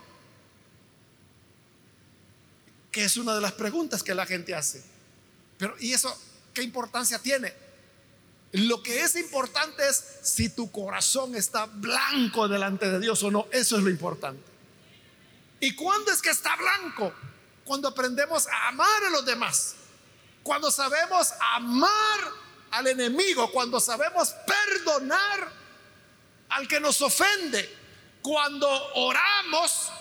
Que 2.92 3.06
es 3.06 3.18
una 3.18 3.34
de 3.34 3.42
las 3.42 3.54
preguntas 3.54 4.04
que 4.04 4.14
la 4.14 4.26
gente 4.26 4.54
hace. 4.54 4.84
Pero 5.58 5.76
¿y 5.80 5.94
eso 5.94 6.16
qué 6.54 6.64
importancia 6.64 7.20
tiene? 7.20 7.54
Lo 8.54 8.84
que 8.84 9.02
es 9.02 9.16
importante 9.16 9.88
es 9.88 10.04
si 10.24 10.50
tu 10.50 10.72
corazón 10.72 11.36
está 11.36 11.68
blanco 11.68 12.48
delante 12.48 12.90
de 12.90 13.00
Dios 13.00 13.24
o 13.24 13.32
no. 13.32 13.48
Eso 13.52 13.78
es 13.78 13.84
lo 13.84 13.90
importante. 13.90 14.44
¿Y 15.62 15.76
cuándo 15.76 16.12
es 16.12 16.22
que 16.22 16.32
está 16.32 16.56
blanco? 16.58 17.14
Cuando 17.64 17.88
aprendemos 17.88 18.48
a 18.48 18.70
amar 18.70 19.04
a 19.06 19.10
los 19.10 19.26
demás. 19.26 19.76
Cuando 20.44 20.70
sabemos 20.70 21.30
amar 21.54 22.20
al 22.72 22.88
enemigo. 22.88 23.50
Cuando 23.52 23.80
sabemos 23.80 24.34
perdonar 24.46 25.50
al 26.50 26.68
que 26.68 26.80
nos 26.82 27.02
ofende. 27.02 27.74
Cuando 28.22 28.68
oramos 28.96 29.92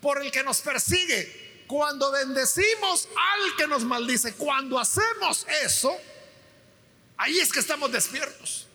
por 0.00 0.22
el 0.22 0.30
que 0.30 0.44
nos 0.44 0.60
persigue. 0.60 1.47
Cuando 1.68 2.10
bendecimos 2.10 3.08
al 3.14 3.56
que 3.56 3.68
nos 3.68 3.84
maldice. 3.84 4.34
Cuando 4.34 4.78
hacemos 4.80 5.46
eso 5.62 5.96
Ahí 7.18 7.38
es 7.40 7.52
que 7.52 7.58
estamos 7.58 7.90
despiertos. 7.90 8.66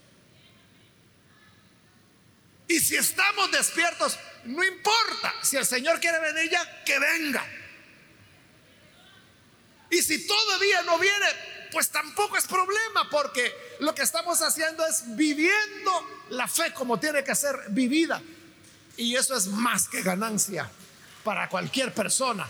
Y 2.68 2.80
si 2.80 2.96
estamos 2.96 3.52
despiertos, 3.52 4.20
no 4.44 4.64
importa. 4.64 5.34
Si 5.42 5.56
el 5.56 5.66
Señor 5.66 6.00
quiere 6.02 6.20
venir 6.20 6.52
ya, 6.52 6.84
que 6.84 7.00
venga. 7.00 7.46
Y 9.90 10.02
si 10.02 10.28
todavía 10.28 10.82
no 10.84 11.00
viene, 11.00 11.26
pues 11.72 11.90
tampoco 11.90 12.36
es 12.36 12.46
problema, 12.46 13.10
porque 13.10 13.54
lo 13.80 13.96
que 13.96 14.02
estamos 14.02 14.42
haciendo 14.42 14.86
es 14.86 15.16
viviendo 15.16 16.26
la 16.30 16.48
fe 16.48 16.74
como 16.74 17.00
tiene 17.00 17.24
que 17.24 17.36
ser 17.36 17.58
vivida. 17.70 18.22
Y 18.98 19.16
eso 19.16 19.38
es 19.38 19.48
más 19.48 19.88
que 19.88 20.02
ganancia 20.02 20.70
para 21.24 21.48
cualquier 21.48 21.94
persona. 21.94 22.46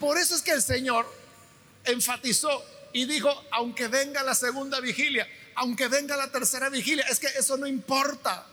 Por 0.00 0.18
eso 0.18 0.34
es 0.34 0.42
que 0.42 0.52
el 0.52 0.62
Señor 0.62 1.06
enfatizó 1.84 2.64
y 2.92 3.04
dijo, 3.04 3.30
aunque 3.52 3.86
venga 3.86 4.22
la 4.22 4.34
segunda 4.34 4.80
vigilia, 4.80 5.28
aunque 5.54 5.88
venga 5.88 6.16
la 6.16 6.32
tercera 6.32 6.70
vigilia, 6.70 7.04
es 7.08 7.20
que 7.20 7.26
eso 7.26 7.56
no 7.58 7.66
importa. 7.66 8.46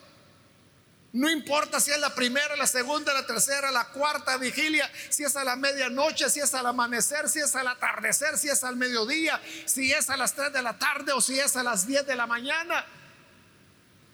No 1.13 1.29
importa 1.29 1.79
si 1.79 1.89
es 1.89 1.99
la 1.99 2.13
primera, 2.13 2.55
la 2.57 2.67
segunda, 2.67 3.13
la 3.13 3.25
tercera, 3.25 3.71
la 3.71 3.86
cuarta 3.86 4.38
vigilia, 4.38 4.91
si 5.10 5.23
es 5.23 5.36
a 5.38 5.43
la 5.45 5.55
medianoche, 5.55 6.29
si 6.29 6.41
es 6.41 6.53
al 6.53 6.65
amanecer, 6.65 7.29
si 7.29 7.39
es 7.39 7.55
al 7.55 7.67
atardecer, 7.67 8.38
si 8.38 8.49
es 8.49 8.63
al 8.65 8.75
mediodía, 8.75 9.41
si 9.65 9.91
es 9.91 10.10
a 10.10 10.17
las 10.17 10.33
3 10.33 10.51
de 10.51 10.62
la 10.62 10.77
tarde 10.77 11.13
o 11.13 11.21
si 11.21 11.39
es 11.39 11.55
a 11.55 11.63
las 11.63 11.88
10 11.88 12.05
de 12.05 12.15
la 12.15 12.27
mañana. 12.27 12.86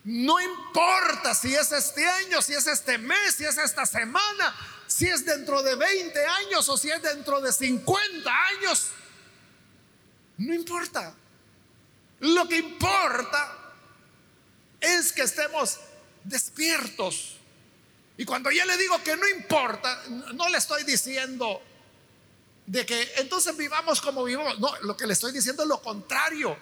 No 0.03 0.39
importa 0.39 1.33
si 1.33 1.55
es 1.55 1.71
este 1.71 2.07
año, 2.07 2.41
si 2.41 2.53
es 2.53 2.67
este 2.67 2.97
mes, 2.99 3.35
si 3.35 3.45
es 3.45 3.57
esta 3.57 3.85
semana, 3.85 4.55
si 4.95 5.07
es 5.07 5.25
dentro 5.25 5.63
de 5.63 5.75
20 5.75 6.23
años 6.23 6.69
o 6.69 6.77
si 6.77 6.91
es 6.91 7.01
dentro 7.01 7.41
de 7.41 7.51
50 7.51 8.31
años. 8.31 8.89
No 10.37 10.53
importa. 10.53 11.15
Lo 12.19 12.47
que 12.47 12.57
importa 12.57 13.73
es 14.79 15.11
que 15.11 15.23
estemos 15.23 15.79
despiertos. 16.23 17.37
Y 18.17 18.25
cuando 18.25 18.51
ya 18.51 18.65
le 18.65 18.77
digo 18.77 19.01
que 19.03 19.17
no 19.17 19.27
importa, 19.27 20.03
no 20.35 20.47
le 20.49 20.59
estoy 20.59 20.83
diciendo 20.83 21.59
de 22.67 22.85
que 22.85 23.13
entonces 23.17 23.57
vivamos 23.57 23.99
como 23.99 24.23
vivamos. 24.23 24.59
No, 24.59 24.75
lo 24.81 24.95
que 24.95 25.07
le 25.07 25.13
estoy 25.13 25.31
diciendo 25.31 25.63
es 25.63 25.69
lo 25.69 25.81
contrario, 25.81 26.55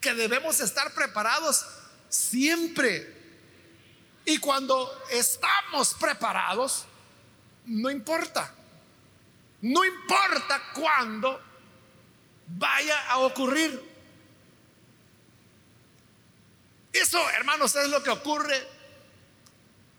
que 0.00 0.14
debemos 0.14 0.60
estar 0.60 0.94
preparados 0.94 1.66
siempre. 2.08 3.20
Y 4.24 4.38
cuando 4.38 4.96
estamos 5.10 5.94
preparados, 5.94 6.86
no 7.66 7.90
importa. 7.90 8.54
No 9.62 9.84
importa 9.84 10.60
cuándo 10.74 11.40
vaya 12.46 13.08
a 13.08 13.18
ocurrir. 13.18 13.80
Eso, 16.92 17.18
hermanos, 17.30 17.74
es 17.76 17.88
lo 17.88 18.02
que 18.02 18.10
ocurre, 18.10 18.60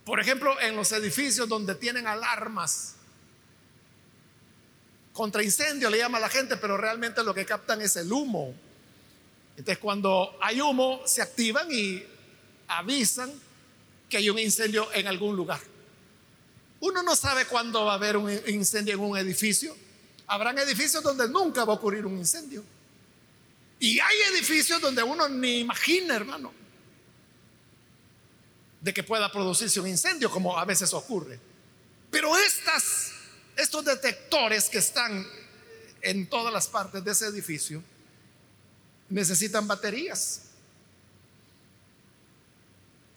por 0.06 0.20
ejemplo, 0.20 0.60
en 0.60 0.76
los 0.76 0.92
edificios 0.92 1.48
donde 1.48 1.76
tienen 1.76 2.08
alarmas. 2.08 2.96
Contra 5.14 5.44
incendio 5.44 5.90
le 5.90 6.00
llama 6.00 6.18
a 6.18 6.22
la 6.22 6.30
gente, 6.30 6.58
pero 6.58 6.76
realmente 6.76 7.24
lo 7.24 7.34
que 7.34 7.46
captan 7.46 7.82
es 7.82 7.96
el 7.96 8.12
humo. 8.12 8.54
Entonces, 9.56 9.78
cuando 9.78 10.38
hay 10.42 10.60
humo, 10.60 11.02
se 11.06 11.22
activan 11.22 11.72
y 11.72 12.04
avisan 12.68 13.32
que 14.10 14.18
hay 14.18 14.30
un 14.30 14.40
incendio 14.40 14.92
en 14.94 15.08
algún 15.08 15.36
lugar. 15.36 15.73
Uno 16.84 17.02
no 17.02 17.16
sabe 17.16 17.46
cuándo 17.46 17.86
va 17.86 17.94
a 17.94 17.96
haber 17.96 18.18
un 18.18 18.30
incendio 18.48 18.96
en 18.96 19.00
un 19.00 19.18
edificio. 19.18 19.74
Habrán 20.28 20.58
edificios 20.58 21.02
donde 21.02 21.30
nunca 21.30 21.64
va 21.64 21.72
a 21.72 21.78
ocurrir 21.78 22.06
un 22.06 22.18
incendio. 22.18 22.62
Y 23.80 24.02
hay 24.02 24.18
edificios 24.34 24.82
donde 24.82 25.02
uno 25.02 25.30
ni 25.30 25.60
imagina, 25.60 26.14
hermano 26.16 26.54
de 28.82 28.94
que 28.94 29.02
pueda 29.02 29.32
producirse 29.32 29.80
un 29.80 29.88
incendio, 29.88 30.30
como 30.30 30.60
a 30.60 30.66
veces 30.66 30.94
ocurre. 30.94 31.40
Pero 32.12 32.38
estas, 32.38 33.14
estos 33.56 33.86
detectores 33.86 34.68
que 34.68 34.80
están 34.80 35.26
en 36.02 36.28
todas 36.28 36.52
las 36.52 36.68
partes 36.68 37.02
de 37.02 37.12
ese 37.14 37.28
edificio 37.28 37.82
necesitan 39.08 39.66
baterías. 39.70 40.42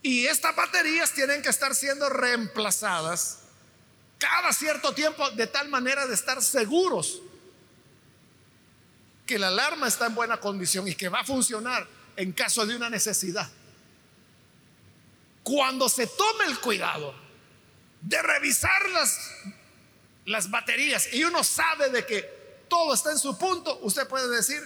Y 0.03 0.27
estas 0.27 0.55
baterías 0.55 1.11
tienen 1.11 1.43
que 1.43 1.49
estar 1.49 1.75
siendo 1.75 2.09
reemplazadas 2.11 3.41
cada 4.19 4.53
cierto 4.53 4.93
tiempo 4.93 5.29
de 5.31 5.47
tal 5.47 5.69
manera 5.69 6.07
de 6.07 6.15
estar 6.15 6.43
seguros 6.43 7.21
que 9.27 9.39
la 9.39 9.49
alarma 9.49 9.89
está 9.89 10.07
en 10.07 10.15
buena 10.15 10.39
condición 10.39 10.87
y 10.89 10.95
que 10.95 11.09
va 11.09 11.21
a 11.21 11.25
funcionar 11.25 11.87
en 12.17 12.33
caso 12.33 12.65
de 12.65 12.77
una 12.77 12.89
necesidad. 12.89 13.51
Cuando 15.43 15.89
se 15.89 16.07
tome 16.07 16.45
el 16.47 16.59
cuidado 16.61 17.15
de 18.01 18.23
revisar 18.23 18.89
las, 18.91 19.31
las 20.25 20.51
baterías 20.51 21.13
y 21.13 21.25
uno 21.25 21.43
sabe 21.45 21.91
de 21.91 22.07
que 22.07 22.23
todo 22.69 22.95
está 22.95 23.13
en 23.13 23.19
su 23.19 23.37
punto, 23.37 23.79
usted 23.83 24.07
puede 24.09 24.29
decir, 24.29 24.63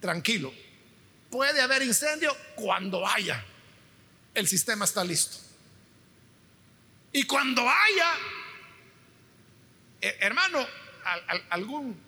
tranquilo, 0.00 0.52
puede 1.30 1.60
haber 1.60 1.82
incendio 1.82 2.36
cuando 2.56 3.06
haya, 3.06 3.44
el 4.34 4.48
sistema 4.48 4.84
está 4.84 5.04
listo. 5.04 5.49
Y 7.12 7.24
cuando 7.24 7.62
haya, 7.62 8.12
eh, 10.00 10.16
hermano, 10.20 10.66
algún 11.50 12.00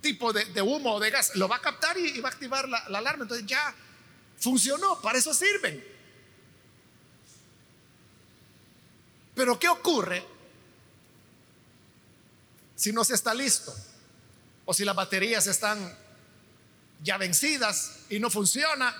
tipo 0.00 0.32
de, 0.32 0.62
humo 0.62 0.94
o 0.94 1.00
de 1.00 1.10
gas, 1.10 1.34
lo 1.34 1.48
va 1.48 1.56
a 1.56 1.60
captar 1.60 1.98
y, 1.98 2.20
va 2.20 2.28
a 2.28 2.32
activar 2.32 2.68
la, 2.68 2.84
la 2.88 2.98
alarma. 2.98 3.24
Entonces 3.24 3.46
ya 3.46 3.74
Funcionó, 4.38 5.00
para 5.00 5.18
eso 5.18 5.32
sirven. 5.32 5.82
Pero 9.34 9.58
¿qué 9.58 9.68
ocurre 9.68 10.24
si 12.74 12.92
no 12.92 13.04
se 13.04 13.14
está 13.14 13.34
listo? 13.34 13.74
O 14.64 14.74
si 14.74 14.84
las 14.84 14.96
baterías 14.96 15.46
están 15.46 15.96
ya 17.02 17.16
vencidas 17.18 18.00
y 18.10 18.18
no 18.18 18.30
funciona. 18.30 18.94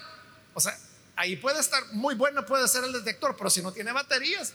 O 0.55 0.61
sea, 0.61 0.79
ahí 1.17 1.37
puede 1.37 1.61
estar 1.61 1.85
muy 1.93 2.15
bueno, 2.15 2.47
puede 2.47 2.67
ser 2.69 2.85
el 2.85 2.93
detector, 2.93 3.37
pero 3.37 3.51
si 3.51 3.63
no 3.63 3.73
tiene 3.73 3.93
baterías, 3.93 4.53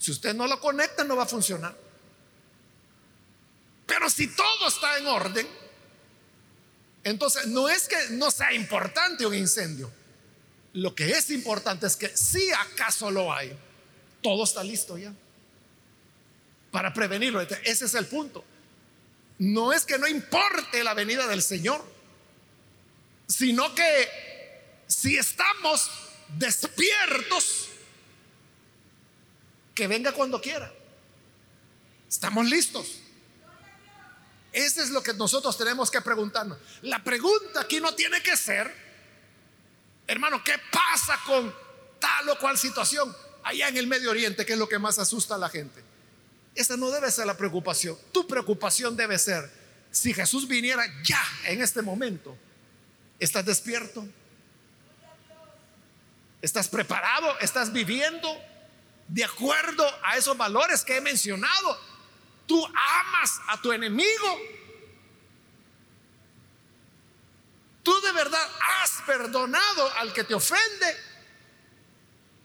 si 0.00 0.10
usted 0.10 0.34
no 0.34 0.46
lo 0.46 0.58
conecta, 0.58 1.04
no 1.04 1.14
va 1.14 1.24
a 1.24 1.26
funcionar. 1.26 1.76
Pero 3.86 4.08
si 4.08 4.28
todo 4.28 4.66
está 4.66 4.96
en 4.96 5.06
orden, 5.06 5.46
entonces, 7.04 7.46
no 7.48 7.68
es 7.68 7.86
que 7.86 7.96
no 8.12 8.30
sea 8.30 8.52
importante 8.54 9.26
un 9.26 9.34
incendio. 9.34 9.92
Lo 10.72 10.94
que 10.94 11.10
es 11.10 11.30
importante 11.30 11.86
es 11.86 11.96
que 11.96 12.08
si 12.16 12.50
acaso 12.50 13.10
lo 13.10 13.32
hay, 13.32 13.56
todo 14.22 14.44
está 14.44 14.64
listo 14.64 14.96
ya 14.96 15.12
para 16.70 16.94
prevenirlo. 16.94 17.40
Ese 17.40 17.84
es 17.84 17.94
el 17.94 18.06
punto. 18.06 18.42
No 19.38 19.72
es 19.72 19.84
que 19.84 19.98
no 19.98 20.06
importe 20.06 20.82
la 20.82 20.94
venida 20.94 21.26
del 21.26 21.42
Señor, 21.42 21.84
sino 23.26 23.74
que 23.74 24.08
si 24.86 25.16
estamos 25.16 25.90
despiertos, 26.38 27.69
que 29.74 29.86
venga 29.86 30.12
cuando 30.12 30.40
quiera. 30.40 30.72
Estamos 32.08 32.46
listos. 32.48 33.00
Eso 34.52 34.82
es 34.82 34.90
lo 34.90 35.02
que 35.02 35.14
nosotros 35.14 35.56
tenemos 35.56 35.90
que 35.90 36.00
preguntarnos. 36.00 36.58
La 36.82 37.02
pregunta 37.02 37.60
aquí 37.60 37.80
no 37.80 37.94
tiene 37.94 38.20
que 38.22 38.36
ser, 38.36 38.72
hermano, 40.06 40.42
¿qué 40.42 40.54
pasa 40.72 41.20
con 41.24 41.54
tal 42.00 42.28
o 42.30 42.38
cual 42.38 42.58
situación 42.58 43.14
allá 43.44 43.68
en 43.68 43.76
el 43.76 43.86
Medio 43.86 44.10
Oriente, 44.10 44.44
que 44.44 44.54
es 44.54 44.58
lo 44.58 44.68
que 44.68 44.78
más 44.78 44.98
asusta 44.98 45.36
a 45.36 45.38
la 45.38 45.48
gente? 45.48 45.82
Esa 46.54 46.76
no 46.76 46.90
debe 46.90 47.10
ser 47.12 47.26
la 47.26 47.36
preocupación. 47.36 47.96
Tu 48.12 48.26
preocupación 48.26 48.96
debe 48.96 49.18
ser, 49.18 49.48
si 49.92 50.12
Jesús 50.12 50.48
viniera 50.48 50.84
ya 51.04 51.22
en 51.44 51.62
este 51.62 51.80
momento, 51.80 52.36
¿estás 53.20 53.46
despierto? 53.46 54.06
¿Estás 56.42 56.68
preparado? 56.68 57.38
¿Estás 57.38 57.72
viviendo 57.72 58.28
de 59.10 59.24
acuerdo 59.24 59.84
a 60.02 60.16
esos 60.16 60.36
valores 60.36 60.84
que 60.84 60.96
he 60.96 61.00
mencionado? 61.00 61.90
tú 62.50 62.66
amas 62.66 63.40
a 63.46 63.62
tu 63.62 63.70
enemigo. 63.70 64.40
Tú 67.84 68.00
de 68.00 68.10
verdad 68.10 68.44
has 68.82 68.90
perdonado 69.06 69.88
al 69.98 70.12
que 70.12 70.24
te 70.24 70.34
ofende. 70.34 70.96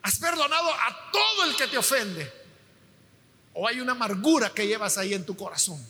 Has 0.03 0.19
perdonado 0.19 0.71
a 0.71 1.11
todo 1.11 1.45
el 1.45 1.55
que 1.55 1.67
te 1.69 1.79
ofende. 1.79 2.31
O 3.55 3.67
hay 3.67 3.81
una 3.81 3.93
amargura 3.93 4.51
que 4.51 4.67
llevas 4.67 4.99
ahí 4.99 5.15
en 5.15 5.25
tu 5.25 5.35
corazón. 5.35 5.83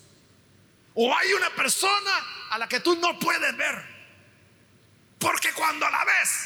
O 0.93 1.13
hay 1.13 1.33
una 1.33 1.53
persona 1.53 2.11
a 2.51 2.57
la 2.57 2.69
que 2.69 2.79
tú 2.79 2.95
no 2.95 3.19
puedes 3.19 3.57
ver. 3.57 3.83
Porque 5.19 5.51
cuando 5.51 5.89
la 5.89 6.05
ves, 6.05 6.45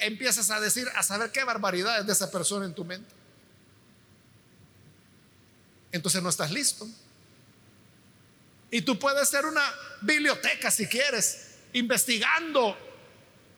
empiezas 0.00 0.50
a 0.50 0.60
decir, 0.60 0.86
a 0.94 1.02
saber 1.02 1.32
qué 1.32 1.44
barbaridad 1.44 2.00
es 2.00 2.06
de 2.06 2.12
esa 2.12 2.30
persona 2.30 2.66
en 2.66 2.74
tu 2.74 2.84
mente 2.84 3.19
entonces 5.92 6.22
no 6.22 6.28
estás 6.28 6.50
listo. 6.50 6.86
Y 8.70 8.82
tú 8.82 8.98
puedes 8.98 9.28
ser 9.28 9.46
una 9.46 9.62
biblioteca 10.02 10.70
si 10.70 10.86
quieres, 10.86 11.48
investigando 11.72 12.76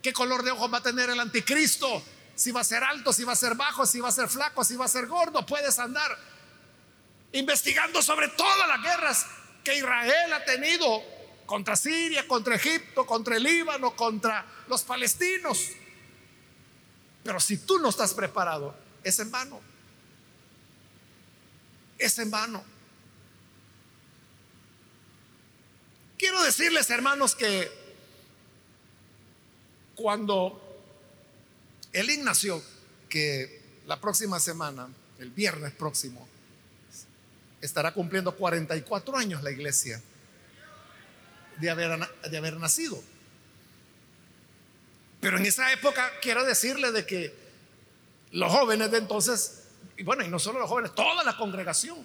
qué 0.03 0.13
color 0.13 0.43
de 0.43 0.51
ojos 0.51 0.73
va 0.73 0.79
a 0.79 0.83
tener 0.83 1.11
el 1.11 1.21
anticristo, 1.21 2.03
si 2.35 2.51
va 2.51 2.63
a 2.63 2.65
ser 2.65 2.83
alto, 2.83 3.13
si 3.13 3.25
va 3.25 3.33
a 3.33 3.37
ser 3.37 3.55
bajo, 3.55 3.85
si 3.87 4.01
va 4.01 4.09
a 4.09 4.13
ser 4.13 4.29
flaco, 4.29 4.65
si 4.65 4.77
va 4.77 4.87
a 4.87 4.89
ser 4.89 5.07
gordo. 5.07 5.45
Puedes 5.45 5.79
andar 5.79 6.17
investigando 7.33 8.03
sobre 8.03 8.29
todas 8.29 8.69
las 8.69 8.83
guerras 8.83 9.27
que 9.63 9.77
Israel 9.77 10.33
ha 10.33 10.45
tenido 10.45 11.03
contra 11.47 11.77
Siria, 11.77 12.27
contra 12.27 12.57
Egipto, 12.57 13.07
contra 13.07 13.37
el 13.37 13.43
Líbano, 13.43 13.95
contra 13.95 14.45
los 14.69 14.83
palestinos. 14.83 15.69
Pero 17.23 17.39
si 17.39 17.59
tú 17.59 17.79
no 17.79 17.91
estás 17.91 18.15
preparado, 18.15 18.75
es 19.05 19.19
en 19.19 19.31
vano. 19.31 19.61
Es 22.03 22.19
en 22.19 22.33
vano. 22.33 22.65
Quiero 26.19 26.43
decirles, 26.43 26.91
hermanos, 26.91 27.37
que 27.37 27.71
cuando 29.95 30.61
el 31.93 32.11
Ignacio, 32.11 32.61
que 33.09 33.63
la 33.87 34.01
próxima 34.01 34.41
semana, 34.41 34.89
el 35.21 35.31
viernes 35.31 35.73
próximo, 35.75 36.27
estará 37.61 37.95
cumpliendo 37.95 38.35
44 38.35 39.17
años 39.17 39.45
la 39.45 39.53
iglesia 39.53 40.03
de 41.59 41.71
haber, 41.71 42.01
de 42.29 42.37
haber 42.37 42.57
nacido. 42.57 43.01
Pero 45.21 45.37
en 45.37 45.47
esa 45.47 45.73
época 45.73 46.11
quiero 46.21 46.43
decirle 46.43 46.91
de 46.91 47.07
que 47.07 47.33
los 48.33 48.51
jóvenes 48.51 48.91
de 48.91 48.99
entonces, 48.99 49.62
y 49.97 50.03
bueno, 50.03 50.25
y 50.25 50.29
no 50.29 50.39
solo 50.39 50.59
los 50.59 50.69
jóvenes, 50.69 50.95
toda 50.95 51.23
la 51.25 51.37
congregación, 51.37 51.99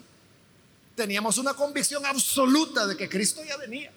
teníamos 0.96 1.38
una 1.38 1.54
convicción 1.54 2.06
absoluta 2.06 2.86
de 2.86 2.98
que 2.98 3.08
Cristo 3.08 3.44
ya 3.44 3.58
venía. 3.58 3.92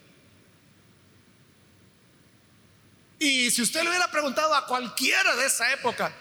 Y 3.18 3.50
si 3.50 3.62
usted 3.62 3.82
le 3.82 3.90
hubiera 3.90 4.10
preguntado 4.10 4.54
a 4.54 4.66
cualquiera 4.66 5.36
de 5.36 5.46
esa 5.46 5.72
época, 5.72 6.12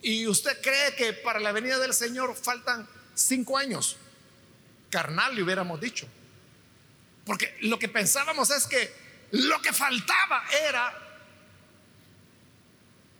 y 0.00 0.26
usted 0.26 0.60
cree 0.60 0.94
que 0.94 1.12
para 1.14 1.40
la 1.40 1.52
venida 1.52 1.78
del 1.78 1.94
Señor 1.94 2.34
faltan 2.36 2.86
cinco 3.14 3.56
años, 3.56 3.96
carnal 4.90 5.34
le 5.34 5.42
hubiéramos 5.42 5.80
dicho. 5.80 6.06
Porque 7.24 7.56
lo 7.62 7.78
que 7.78 7.88
pensábamos 7.88 8.50
es 8.50 8.66
que 8.66 8.94
lo 9.30 9.60
que 9.62 9.72
faltaba 9.72 10.44
era 10.68 11.20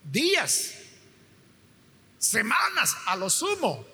días, 0.04 0.74
semanas 2.24 2.96
a 3.06 3.16
lo 3.16 3.28
sumo, 3.28 3.84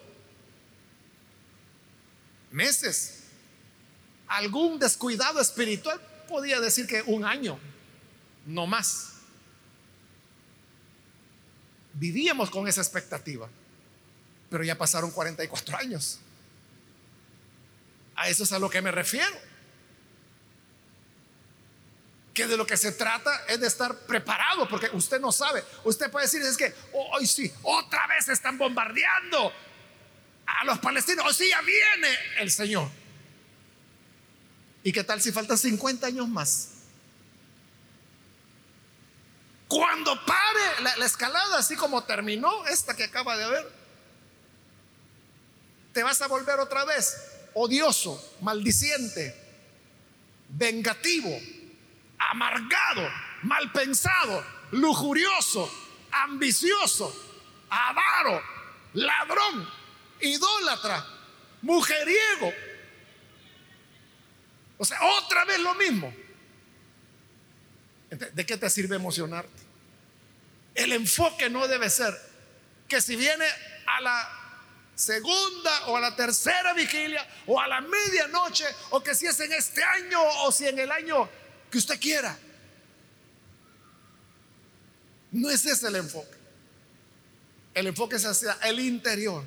meses. 2.51 3.25
Algún 4.29 4.79
descuidado 4.79 5.41
espiritual 5.41 6.01
podía 6.29 6.61
decir 6.61 6.87
que 6.87 7.03
un 7.03 7.25
año, 7.25 7.59
no 8.47 8.67
más. 8.67 9.15
Vivíamos 11.95 12.51
con 12.51 12.69
esa 12.69 12.81
expectativa, 12.81 13.49
pero 14.49 14.63
ya 14.63 14.79
pasaron 14.79 15.11
44 15.11 15.77
años. 15.77 16.21
A 18.15 18.29
eso 18.29 18.45
es 18.45 18.53
a 18.53 18.59
lo 18.59 18.71
que 18.71 18.81
me 18.81 18.93
refiero. 18.93 19.50
Que 22.35 22.47
de 22.47 22.57
lo 22.57 22.67
que 22.67 22.77
se 22.77 22.93
trata 22.93 23.45
es 23.49 23.61
de 23.61 23.67
estar 23.67 23.95
preparado, 24.07 24.69
porque 24.69 24.89
usted 24.93 25.21
no 25.21 25.33
sabe. 25.33 25.65
Usted 25.85 26.11
puede 26.11 26.27
decir, 26.27 26.41
es 26.43 26.57
que 26.57 26.75
hoy 26.93 27.27
sí, 27.27 27.53
otra 27.63 28.07
vez 28.07 28.29
están 28.29 28.57
bombardeando 28.57 29.53
a 30.47 30.65
los 30.65 30.79
palestinos. 30.79 31.27
Hoy 31.27 31.35
sí, 31.35 31.49
ya 31.49 31.61
viene 31.61 32.09
el 32.39 32.51
Señor. 32.51 32.89
¿Y 34.83 34.93
qué 34.93 35.05
tal 35.05 35.21
si 35.21 35.33
faltan 35.33 35.59
50 35.59 36.07
años 36.07 36.29
más? 36.29 36.69
Cuando 39.69 40.25
pare 40.25 40.83
la, 40.83 40.97
la, 40.97 41.07
escalada, 41.07 41.59
así 41.59 41.77
como 41.77 42.03
terminó 42.05 42.67
esta 42.67 42.95
que 42.95 43.05
acaba 43.05 43.37
de 43.37 43.49
ver, 43.49 43.73
te 45.93 46.03
vas 46.03 46.21
a 46.23 46.29
volver 46.29 46.59
otra 46.59 46.85
vez 46.85 47.17
odioso, 47.55 48.37
maldiciente, 48.41 49.35
vengativo, 50.49 51.31
amargado, 52.31 53.11
mal 53.43 53.73
pensado, 53.73 54.45
lujurioso, 54.71 55.69
ambicioso, 56.13 57.13
avaro, 57.69 58.41
ladrón, 58.95 59.69
idólatra, 60.21 61.05
mujeriego. 61.63 62.53
O 64.79 64.85
sea, 64.85 64.99
otra 65.19 65.45
vez 65.45 65.59
lo 65.59 65.75
mismo. 65.75 66.15
¿De 68.11 68.47
qué 68.47 68.57
te 68.57 68.71
sirve 68.71 68.97
emocionarte? 68.97 69.63
El 70.75 70.93
enfoque 70.93 71.51
no 71.51 71.67
debe 71.67 71.91
ser 71.91 72.17
que 72.89 73.01
si 73.01 73.17
viene 73.17 73.47
a 73.87 74.01
la 74.01 74.41
segunda 74.95 75.87
o 75.87 75.97
a 75.97 76.01
la 76.01 76.15
tercera 76.15 76.75
vigilia 76.75 77.27
o 77.47 77.61
a 77.61 77.67
la 77.67 77.81
medianoche 77.81 78.67
o 78.91 79.03
que 79.03 79.15
si 79.15 79.27
es 79.27 79.41
en 79.41 79.53
este 79.53 79.83
año 79.83 80.23
o 80.45 80.53
si 80.53 80.69
en 80.69 80.79
el 80.79 80.93
año 80.93 81.29
que 81.71 81.79
usted 81.79 81.99
quiera. 82.01 82.37
No 85.31 85.49
es 85.49 85.65
ese 85.65 85.89
el 85.89 85.97
enfoque. 85.97 86.37
El 87.75 87.87
enfoque 87.87 88.17
es 88.17 88.25
hacia 88.25 88.53
el 88.65 88.81
interior, 88.81 89.45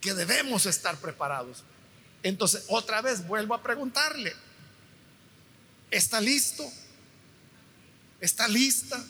que 0.00 0.12
debemos 0.12 0.66
estar 0.66 0.96
preparados. 0.98 1.64
Entonces, 2.22 2.64
otra 2.68 3.00
vez 3.00 3.26
vuelvo 3.26 3.54
a 3.54 3.62
preguntarle, 3.62 4.34
¿está 5.90 6.20
listo? 6.20 6.70
¿Está 8.20 8.46
lista? 8.46 9.02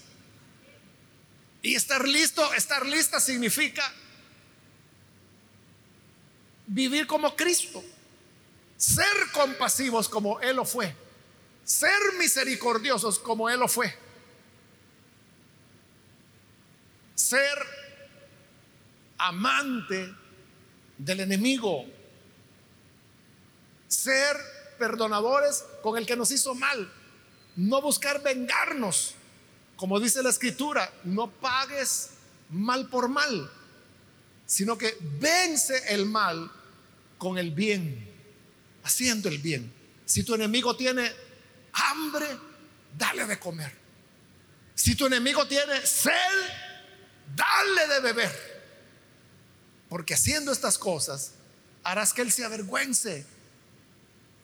Y 1.63 1.75
estar 1.75 2.07
listo, 2.07 2.55
estar 2.55 2.87
lista 2.87 3.21
significa 3.21 3.83
vivir 6.67 7.07
como 7.07 7.35
Cristo, 7.35 7.83
ser 8.77 9.07
compasivos 9.33 10.09
como 10.09 10.41
Él 10.41 10.57
lo 10.57 10.65
fue, 10.65 10.95
ser 11.71 12.15
misericordiosos 12.19 13.21
como 13.21 13.49
Él 13.49 13.61
lo 13.61 13.69
fue, 13.69 13.95
ser 17.15 17.59
amante 19.17 20.13
del 20.99 21.21
enemigo, 21.21 21.85
ser 23.87 24.37
perdonadores 24.81 25.65
con 25.81 25.97
el 25.97 26.07
que 26.07 26.17
nos 26.17 26.33
hizo 26.33 26.57
mal, 26.57 26.93
no 27.55 27.81
buscar 27.81 28.21
vengarnos, 28.21 29.15
como 29.77 30.01
dice 30.01 30.25
la 30.25 30.31
escritura, 30.31 30.93
no 31.05 31.31
pagues 31.31 32.11
mal 32.49 32.89
por 32.89 33.09
mal, 33.09 33.49
sino 34.45 34.77
que 34.77 34.99
vence 35.21 35.95
el 35.95 36.05
mal 36.05 36.51
con 37.17 37.39
el 37.39 37.53
bien, 37.53 38.11
haciendo 38.83 39.29
el 39.29 39.39
bien. 39.39 39.73
Si 40.05 40.25
tu 40.25 40.35
enemigo 40.35 40.75
tiene 40.75 41.30
hambre, 41.73 42.27
dale 42.97 43.27
de 43.27 43.39
comer. 43.39 43.73
Si 44.75 44.95
tu 44.95 45.07
enemigo 45.07 45.47
tiene 45.47 45.85
sed, 45.87 46.13
dale 47.35 47.95
de 47.95 48.01
beber. 48.01 48.63
Porque 49.89 50.15
haciendo 50.15 50.53
estas 50.53 50.79
cosas, 50.79 51.33
harás 51.83 52.13
que 52.13 52.23
él 52.23 52.33
se 52.33 52.45
avergüence. 52.45 53.27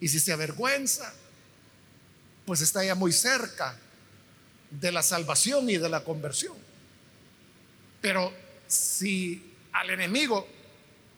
Y 0.01 0.09
si 0.09 0.21
se 0.21 0.33
avergüenza, 0.33 1.15
pues 2.45 2.61
está 2.61 2.85
ya 2.85 2.95
muy 2.95 3.13
cerca 3.13 3.79
de 4.71 4.93
la 4.93 5.03
salvación 5.03 5.71
y 5.71 5.79
de 5.79 5.89
la 5.89 6.05
conversión. 6.05 6.57
Pero 8.01 8.33
si 8.67 9.55
al 9.73 9.91
enemigo 9.91 10.47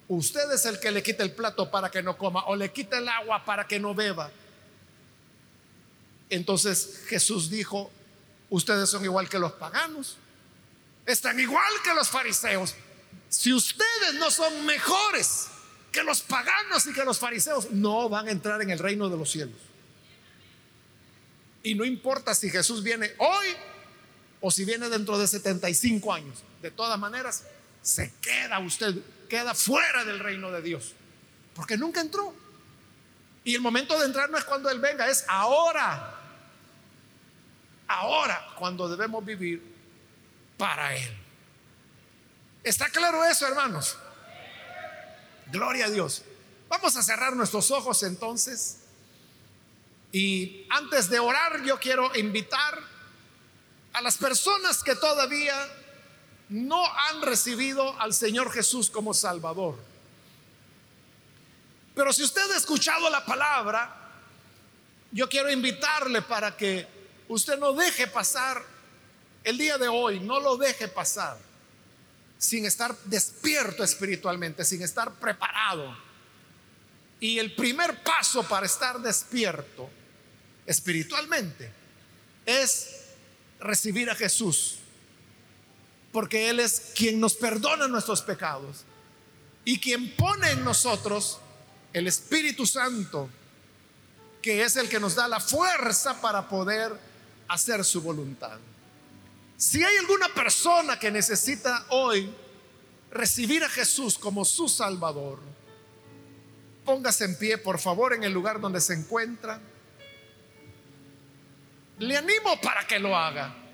Usted 0.08 0.50
es 0.52 0.64
el 0.64 0.80
que 0.80 0.90
le 0.90 1.02
quita 1.02 1.22
el 1.22 1.32
plato 1.32 1.70
para 1.70 1.90
que 1.90 2.02
no 2.02 2.16
coma 2.16 2.46
o 2.46 2.56
le 2.56 2.72
quita 2.72 2.96
el 2.96 3.08
agua 3.08 3.44
para 3.44 3.66
que 3.66 3.78
no 3.78 3.94
beba. 3.94 4.30
Entonces 6.30 7.00
Jesús 7.08 7.50
dijo, 7.50 7.90
ustedes 8.50 8.88
son 8.90 9.04
igual 9.04 9.28
que 9.28 9.38
los 9.38 9.52
paganos, 9.52 10.16
están 11.06 11.38
igual 11.40 11.72
que 11.82 11.94
los 11.94 12.08
fariseos. 12.08 12.74
Si 13.28 13.52
ustedes 13.52 14.14
no 14.14 14.30
son 14.30 14.66
mejores 14.66 15.48
que 15.92 16.02
los 16.02 16.20
paganos 16.20 16.86
y 16.86 16.92
que 16.92 17.04
los 17.04 17.18
fariseos, 17.18 17.70
no 17.70 18.08
van 18.08 18.28
a 18.28 18.30
entrar 18.30 18.60
en 18.62 18.70
el 18.70 18.78
reino 18.78 19.08
de 19.08 19.16
los 19.16 19.30
cielos. 19.30 19.56
Y 21.62 21.74
no 21.74 21.84
importa 21.84 22.34
si 22.34 22.50
Jesús 22.50 22.82
viene 22.82 23.12
hoy 23.18 23.46
o 24.40 24.50
si 24.50 24.64
viene 24.64 24.88
dentro 24.88 25.18
de 25.18 25.26
75 25.26 26.12
años. 26.12 26.38
De 26.62 26.70
todas 26.70 26.98
maneras, 26.98 27.44
se 27.82 28.12
queda 28.20 28.58
usted 28.58 28.94
queda 29.28 29.54
fuera 29.54 30.04
del 30.04 30.18
reino 30.18 30.50
de 30.50 30.62
Dios, 30.62 30.94
porque 31.54 31.76
nunca 31.76 32.00
entró. 32.00 32.34
Y 33.44 33.54
el 33.54 33.60
momento 33.60 33.98
de 33.98 34.06
entrar 34.06 34.30
no 34.30 34.38
es 34.38 34.44
cuando 34.44 34.68
Él 34.70 34.80
venga, 34.80 35.08
es 35.08 35.24
ahora. 35.28 36.17
Ahora 37.88 38.54
cuando 38.56 38.88
debemos 38.88 39.24
vivir 39.24 39.62
para 40.56 40.94
Él. 40.94 41.16
¿Está 42.62 42.90
claro 42.90 43.24
eso, 43.24 43.46
hermanos? 43.46 43.96
Gloria 45.46 45.86
a 45.86 45.90
Dios. 45.90 46.22
Vamos 46.68 46.96
a 46.96 47.02
cerrar 47.02 47.34
nuestros 47.34 47.70
ojos 47.70 48.02
entonces. 48.02 48.80
Y 50.12 50.66
antes 50.68 51.08
de 51.08 51.18
orar, 51.18 51.62
yo 51.64 51.78
quiero 51.78 52.14
invitar 52.14 52.78
a 53.94 54.02
las 54.02 54.18
personas 54.18 54.82
que 54.82 54.94
todavía 54.94 55.54
no 56.50 56.84
han 56.84 57.22
recibido 57.22 57.98
al 58.00 58.12
Señor 58.12 58.52
Jesús 58.52 58.90
como 58.90 59.14
Salvador. 59.14 59.78
Pero 61.94 62.12
si 62.12 62.22
usted 62.22 62.50
ha 62.50 62.56
escuchado 62.56 63.08
la 63.10 63.24
palabra, 63.24 63.94
yo 65.10 65.28
quiero 65.28 65.50
invitarle 65.50 66.22
para 66.22 66.56
que 66.56 66.97
usted 67.28 67.58
no 67.58 67.72
deje 67.72 68.06
pasar 68.06 68.62
el 69.44 69.56
día 69.58 69.78
de 69.78 69.88
hoy, 69.88 70.20
no 70.20 70.40
lo 70.40 70.56
deje 70.56 70.88
pasar 70.88 71.38
sin 72.38 72.66
estar 72.66 72.96
despierto 73.04 73.82
espiritualmente, 73.82 74.64
sin 74.64 74.82
estar 74.82 75.12
preparado. 75.14 75.96
Y 77.20 77.38
el 77.38 77.54
primer 77.54 78.02
paso 78.02 78.44
para 78.44 78.66
estar 78.66 79.00
despierto 79.00 79.90
espiritualmente 80.66 81.70
es 82.46 82.90
recibir 83.60 84.08
a 84.08 84.14
Jesús 84.14 84.78
porque 86.12 86.48
Él 86.48 86.60
es 86.60 86.92
quien 86.94 87.20
nos 87.20 87.34
perdona 87.34 87.86
nuestros 87.88 88.22
pecados 88.22 88.84
y 89.64 89.78
quien 89.78 90.16
pone 90.16 90.50
en 90.50 90.64
nosotros 90.64 91.38
el 91.92 92.06
Espíritu 92.06 92.66
Santo, 92.66 93.28
que 94.40 94.62
es 94.62 94.76
el 94.76 94.88
que 94.88 95.00
nos 95.00 95.14
da 95.14 95.28
la 95.28 95.40
fuerza 95.40 96.20
para 96.20 96.48
poder 96.48 96.92
hacer 97.48 97.84
su 97.84 98.00
voluntad. 98.02 98.58
Si 99.56 99.82
hay 99.82 99.96
alguna 99.96 100.28
persona 100.28 100.98
que 100.98 101.10
necesita 101.10 101.86
hoy 101.90 102.32
recibir 103.10 103.64
a 103.64 103.68
Jesús 103.68 104.18
como 104.18 104.44
su 104.44 104.68
Salvador, 104.68 105.40
póngase 106.84 107.24
en 107.24 107.36
pie, 107.36 107.58
por 107.58 107.78
favor, 107.78 108.14
en 108.14 108.24
el 108.24 108.32
lugar 108.32 108.60
donde 108.60 108.80
se 108.80 108.94
encuentra. 108.94 109.60
Le 111.98 112.16
animo 112.16 112.60
para 112.60 112.86
que 112.86 112.98
lo 112.98 113.16
haga 113.16 113.64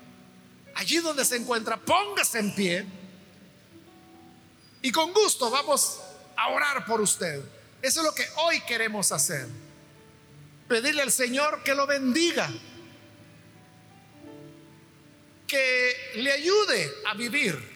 allí 0.75 0.97
donde 0.97 1.25
se 1.25 1.37
encuentra, 1.37 1.77
póngase 1.77 2.39
en 2.39 2.53
pie 2.53 2.85
y 4.81 4.91
con 4.91 5.11
gusto 5.13 5.49
vamos 5.49 5.99
a 6.35 6.49
orar 6.49 6.85
por 6.85 7.01
usted. 7.01 7.41
Eso 7.81 8.01
es 8.01 8.05
lo 8.05 8.13
que 8.13 8.27
hoy 8.37 8.61
queremos 8.61 9.11
hacer. 9.11 9.47
Pedirle 10.67 11.01
al 11.01 11.11
Señor 11.11 11.63
que 11.63 11.73
lo 11.73 11.87
bendiga, 11.87 12.49
que 15.47 15.95
le 16.15 16.31
ayude 16.31 16.91
a 17.05 17.13
vivir 17.13 17.75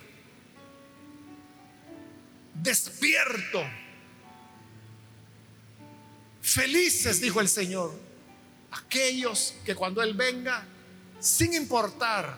despierto. 2.62 3.64
Felices, 6.42 7.22
dijo 7.22 7.42
el 7.42 7.50
Señor, 7.50 7.94
aquellos 8.72 9.54
que 9.66 9.76
cuando 9.76 10.02
Él 10.02 10.14
venga, 10.14 10.66
sin 11.20 11.54
importar 11.54 12.38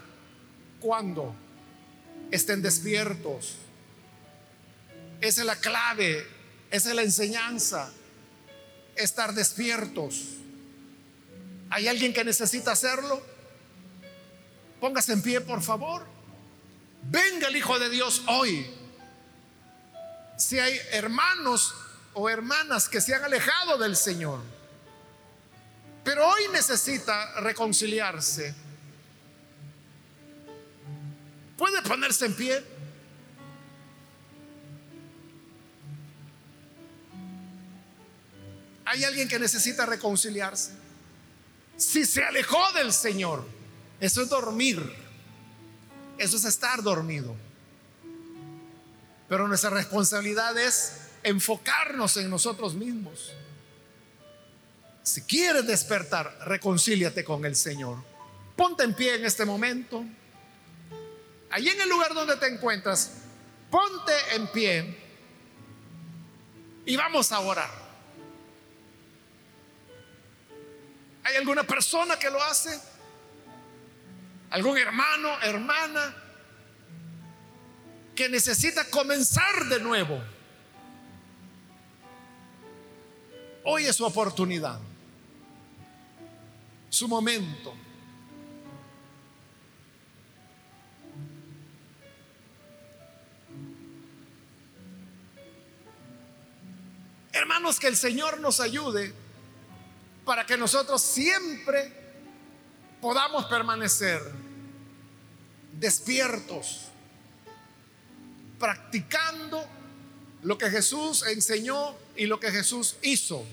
cuando 0.80 1.36
estén 2.32 2.62
despiertos. 2.62 3.56
Esa 5.22 5.42
es 5.42 5.48
la 5.48 5.56
clave, 5.56 6.26
esa 6.72 6.90
es 6.90 6.96
la 6.96 7.04
enseñanza, 7.04 7.92
estar 8.96 9.34
despiertos. 9.34 10.24
¿Hay 11.70 11.88
alguien 11.88 12.14
que 12.14 12.24
necesita 12.24 12.72
hacerlo? 12.72 13.22
Póngase 14.82 15.14
en 15.14 15.22
pie, 15.22 15.40
por 15.40 15.62
favor. 15.62 16.06
Venga 17.04 17.48
el 17.48 17.56
Hijo 17.56 17.80
de 17.80 17.90
Dios 17.90 18.24
hoy. 18.28 18.70
Si 20.38 20.60
hay 20.60 20.78
hermanos 20.92 21.74
o 22.14 22.30
hermanas 22.30 22.90
que 22.90 23.00
se 23.00 23.16
han 23.16 23.24
alejado 23.24 23.78
del 23.78 23.96
Señor, 23.96 24.42
pero 26.04 26.28
hoy 26.28 26.42
necesita 26.52 27.40
reconciliarse 27.40 28.54
¿Puede 31.62 31.80
ponerse 31.84 32.26
en 32.26 32.34
pie? 32.34 32.64
Hay 38.84 39.04
alguien 39.04 39.28
que 39.28 39.38
necesita 39.38 39.86
reconciliarse. 39.86 40.72
Si 41.78 42.04
se 42.04 42.24
alejó 42.24 42.72
del 42.72 42.92
Señor, 42.92 43.48
eso 44.02 44.22
es 44.24 44.30
dormir. 44.30 44.82
Eso 46.18 46.36
es 46.36 46.44
estar 46.44 46.82
dormido. 46.84 47.36
Pero 49.30 49.48
nuestra 49.48 49.70
responsabilidad 49.70 50.58
es 50.58 51.04
enfocarnos 51.24 52.18
en 52.18 52.30
nosotros 52.30 52.74
mismos. 52.74 53.32
Si 55.04 55.22
quieres 55.22 55.66
despertar, 55.66 56.38
reconcíliate 56.46 57.24
con 57.24 57.46
el 57.46 57.56
Señor. 57.56 57.98
Ponte 58.56 58.84
en 58.84 58.94
pie 58.94 59.16
en 59.16 59.26
este 59.26 59.46
momento. 59.46 60.04
Allí 61.52 61.70
en 61.70 61.82
el 61.82 61.90
lugar 61.90 62.14
donde 62.14 62.38
te 62.38 62.48
encuentras, 62.48 63.12
ponte 63.70 64.14
en 64.34 64.48
pie 64.48 64.98
y 66.86 66.96
vamos 66.96 67.32
a 67.32 67.40
orar. 67.40 67.70
¿Hay 71.24 71.36
alguna 71.36 71.64
persona 71.64 72.18
que 72.18 72.30
lo 72.30 72.42
hace? 72.44 72.91
¿Algún 74.52 74.78
hermano, 74.78 75.30
hermana 75.42 76.14
que 78.14 78.28
necesita 78.28 78.84
comenzar 78.90 79.66
de 79.70 79.80
nuevo? 79.80 80.22
Hoy 83.64 83.86
es 83.86 83.96
su 83.96 84.06
oportunidad, 84.06 84.78
su 86.90 87.08
momento. 87.08 87.74
Hermanos, 97.32 97.80
que 97.80 97.88
el 97.88 97.96
Señor 97.96 98.42
nos 98.42 98.60
ayude 98.60 99.14
para 100.26 100.46
que 100.46 100.58
nosotros 100.58 101.02
siempre 101.02 101.94
podamos 103.00 103.46
permanecer 103.46 104.41
despiertos, 105.80 106.88
practicando 108.60 109.66
lo 110.44 110.58
que 110.58 110.70
Jesús 110.70 111.24
enseñó 111.28 111.96
y 112.16 112.26
lo 112.26 112.40
que 112.40 112.52
Jesús 112.52 112.98
hizo. 113.02 113.46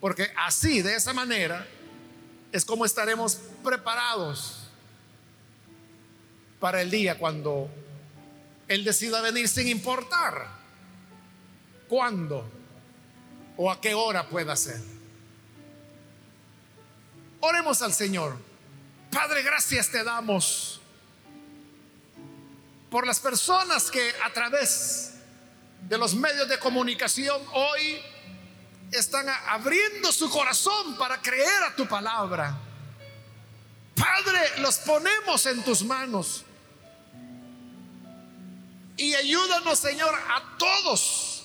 Porque 0.00 0.30
así, 0.36 0.82
de 0.82 0.94
esa 0.94 1.12
manera, 1.12 1.66
es 2.52 2.64
como 2.64 2.84
estaremos 2.84 3.38
preparados 3.64 4.68
para 6.60 6.80
el 6.82 6.90
día 6.90 7.18
cuando 7.18 7.68
Él 8.68 8.84
decida 8.84 9.20
venir 9.20 9.48
sin 9.48 9.68
importar 9.68 10.48
cuándo 11.88 12.48
o 13.56 13.70
a 13.70 13.80
qué 13.80 13.94
hora 13.94 14.28
pueda 14.28 14.56
ser. 14.56 14.80
Oremos 17.40 17.82
al 17.82 17.92
Señor. 17.92 18.36
Padre, 19.10 19.42
gracias 19.42 19.90
te 19.90 20.02
damos 20.02 20.80
por 22.90 23.06
las 23.06 23.20
personas 23.20 23.90
que 23.90 24.14
a 24.24 24.32
través 24.32 25.14
de 25.82 25.98
los 25.98 26.14
medios 26.14 26.48
de 26.48 26.58
comunicación 26.58 27.40
hoy 27.52 28.00
están 28.92 29.28
abriendo 29.48 30.12
su 30.12 30.30
corazón 30.30 30.96
para 30.96 31.20
creer 31.20 31.64
a 31.64 31.74
tu 31.74 31.86
palabra. 31.86 32.56
Padre, 33.94 34.58
los 34.58 34.78
ponemos 34.78 35.46
en 35.46 35.62
tus 35.64 35.82
manos. 35.82 36.44
Y 38.96 39.14
ayúdanos, 39.14 39.78
Señor, 39.78 40.14
a 40.14 40.56
todos 40.58 41.44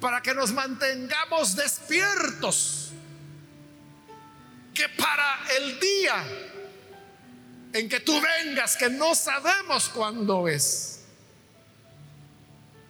para 0.00 0.22
que 0.22 0.34
nos 0.34 0.52
mantengamos 0.52 1.54
despiertos, 1.54 2.90
que 4.72 4.88
para 4.88 5.40
el 5.58 5.78
día 5.78 6.49
en 7.72 7.88
que 7.88 8.00
tú 8.00 8.20
vengas, 8.20 8.76
que 8.76 8.88
no 8.88 9.14
sabemos 9.14 9.88
cuándo 9.88 10.48
es. 10.48 11.00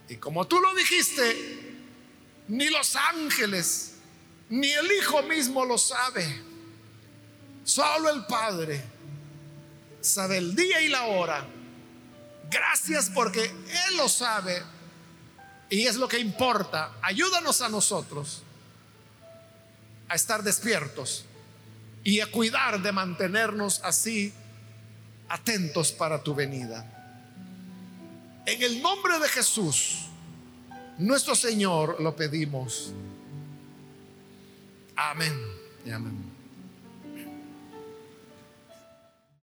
Y 0.08 0.16
como 0.16 0.46
tú 0.46 0.60
lo 0.60 0.74
dijiste, 0.74 1.76
ni 2.48 2.68
los 2.68 2.96
ángeles, 2.96 3.94
ni 4.48 4.70
el 4.70 4.90
Hijo 4.92 5.22
mismo 5.22 5.64
lo 5.64 5.78
sabe. 5.78 6.42
Solo 7.64 8.10
el 8.10 8.26
Padre 8.26 8.82
sabe 10.00 10.38
el 10.38 10.56
día 10.56 10.80
y 10.80 10.88
la 10.88 11.04
hora. 11.04 11.46
Gracias 12.50 13.10
porque 13.14 13.44
Él 13.44 13.96
lo 13.96 14.08
sabe 14.08 14.60
y 15.68 15.86
es 15.86 15.96
lo 15.96 16.08
que 16.08 16.18
importa. 16.18 16.92
Ayúdanos 17.02 17.60
a 17.60 17.68
nosotros 17.68 18.42
a 20.08 20.16
estar 20.16 20.42
despiertos 20.42 21.24
y 22.02 22.18
a 22.18 22.30
cuidar 22.30 22.82
de 22.82 22.90
mantenernos 22.90 23.80
así 23.84 24.34
atentos 25.30 25.92
para 25.92 26.22
tu 26.22 26.34
venida. 26.34 26.84
En 28.44 28.62
el 28.62 28.82
nombre 28.82 29.18
de 29.18 29.28
Jesús, 29.28 30.06
nuestro 30.98 31.34
Señor, 31.34 32.00
lo 32.00 32.14
pedimos. 32.14 32.92
Amén. 34.96 35.32
amén. 35.86 36.29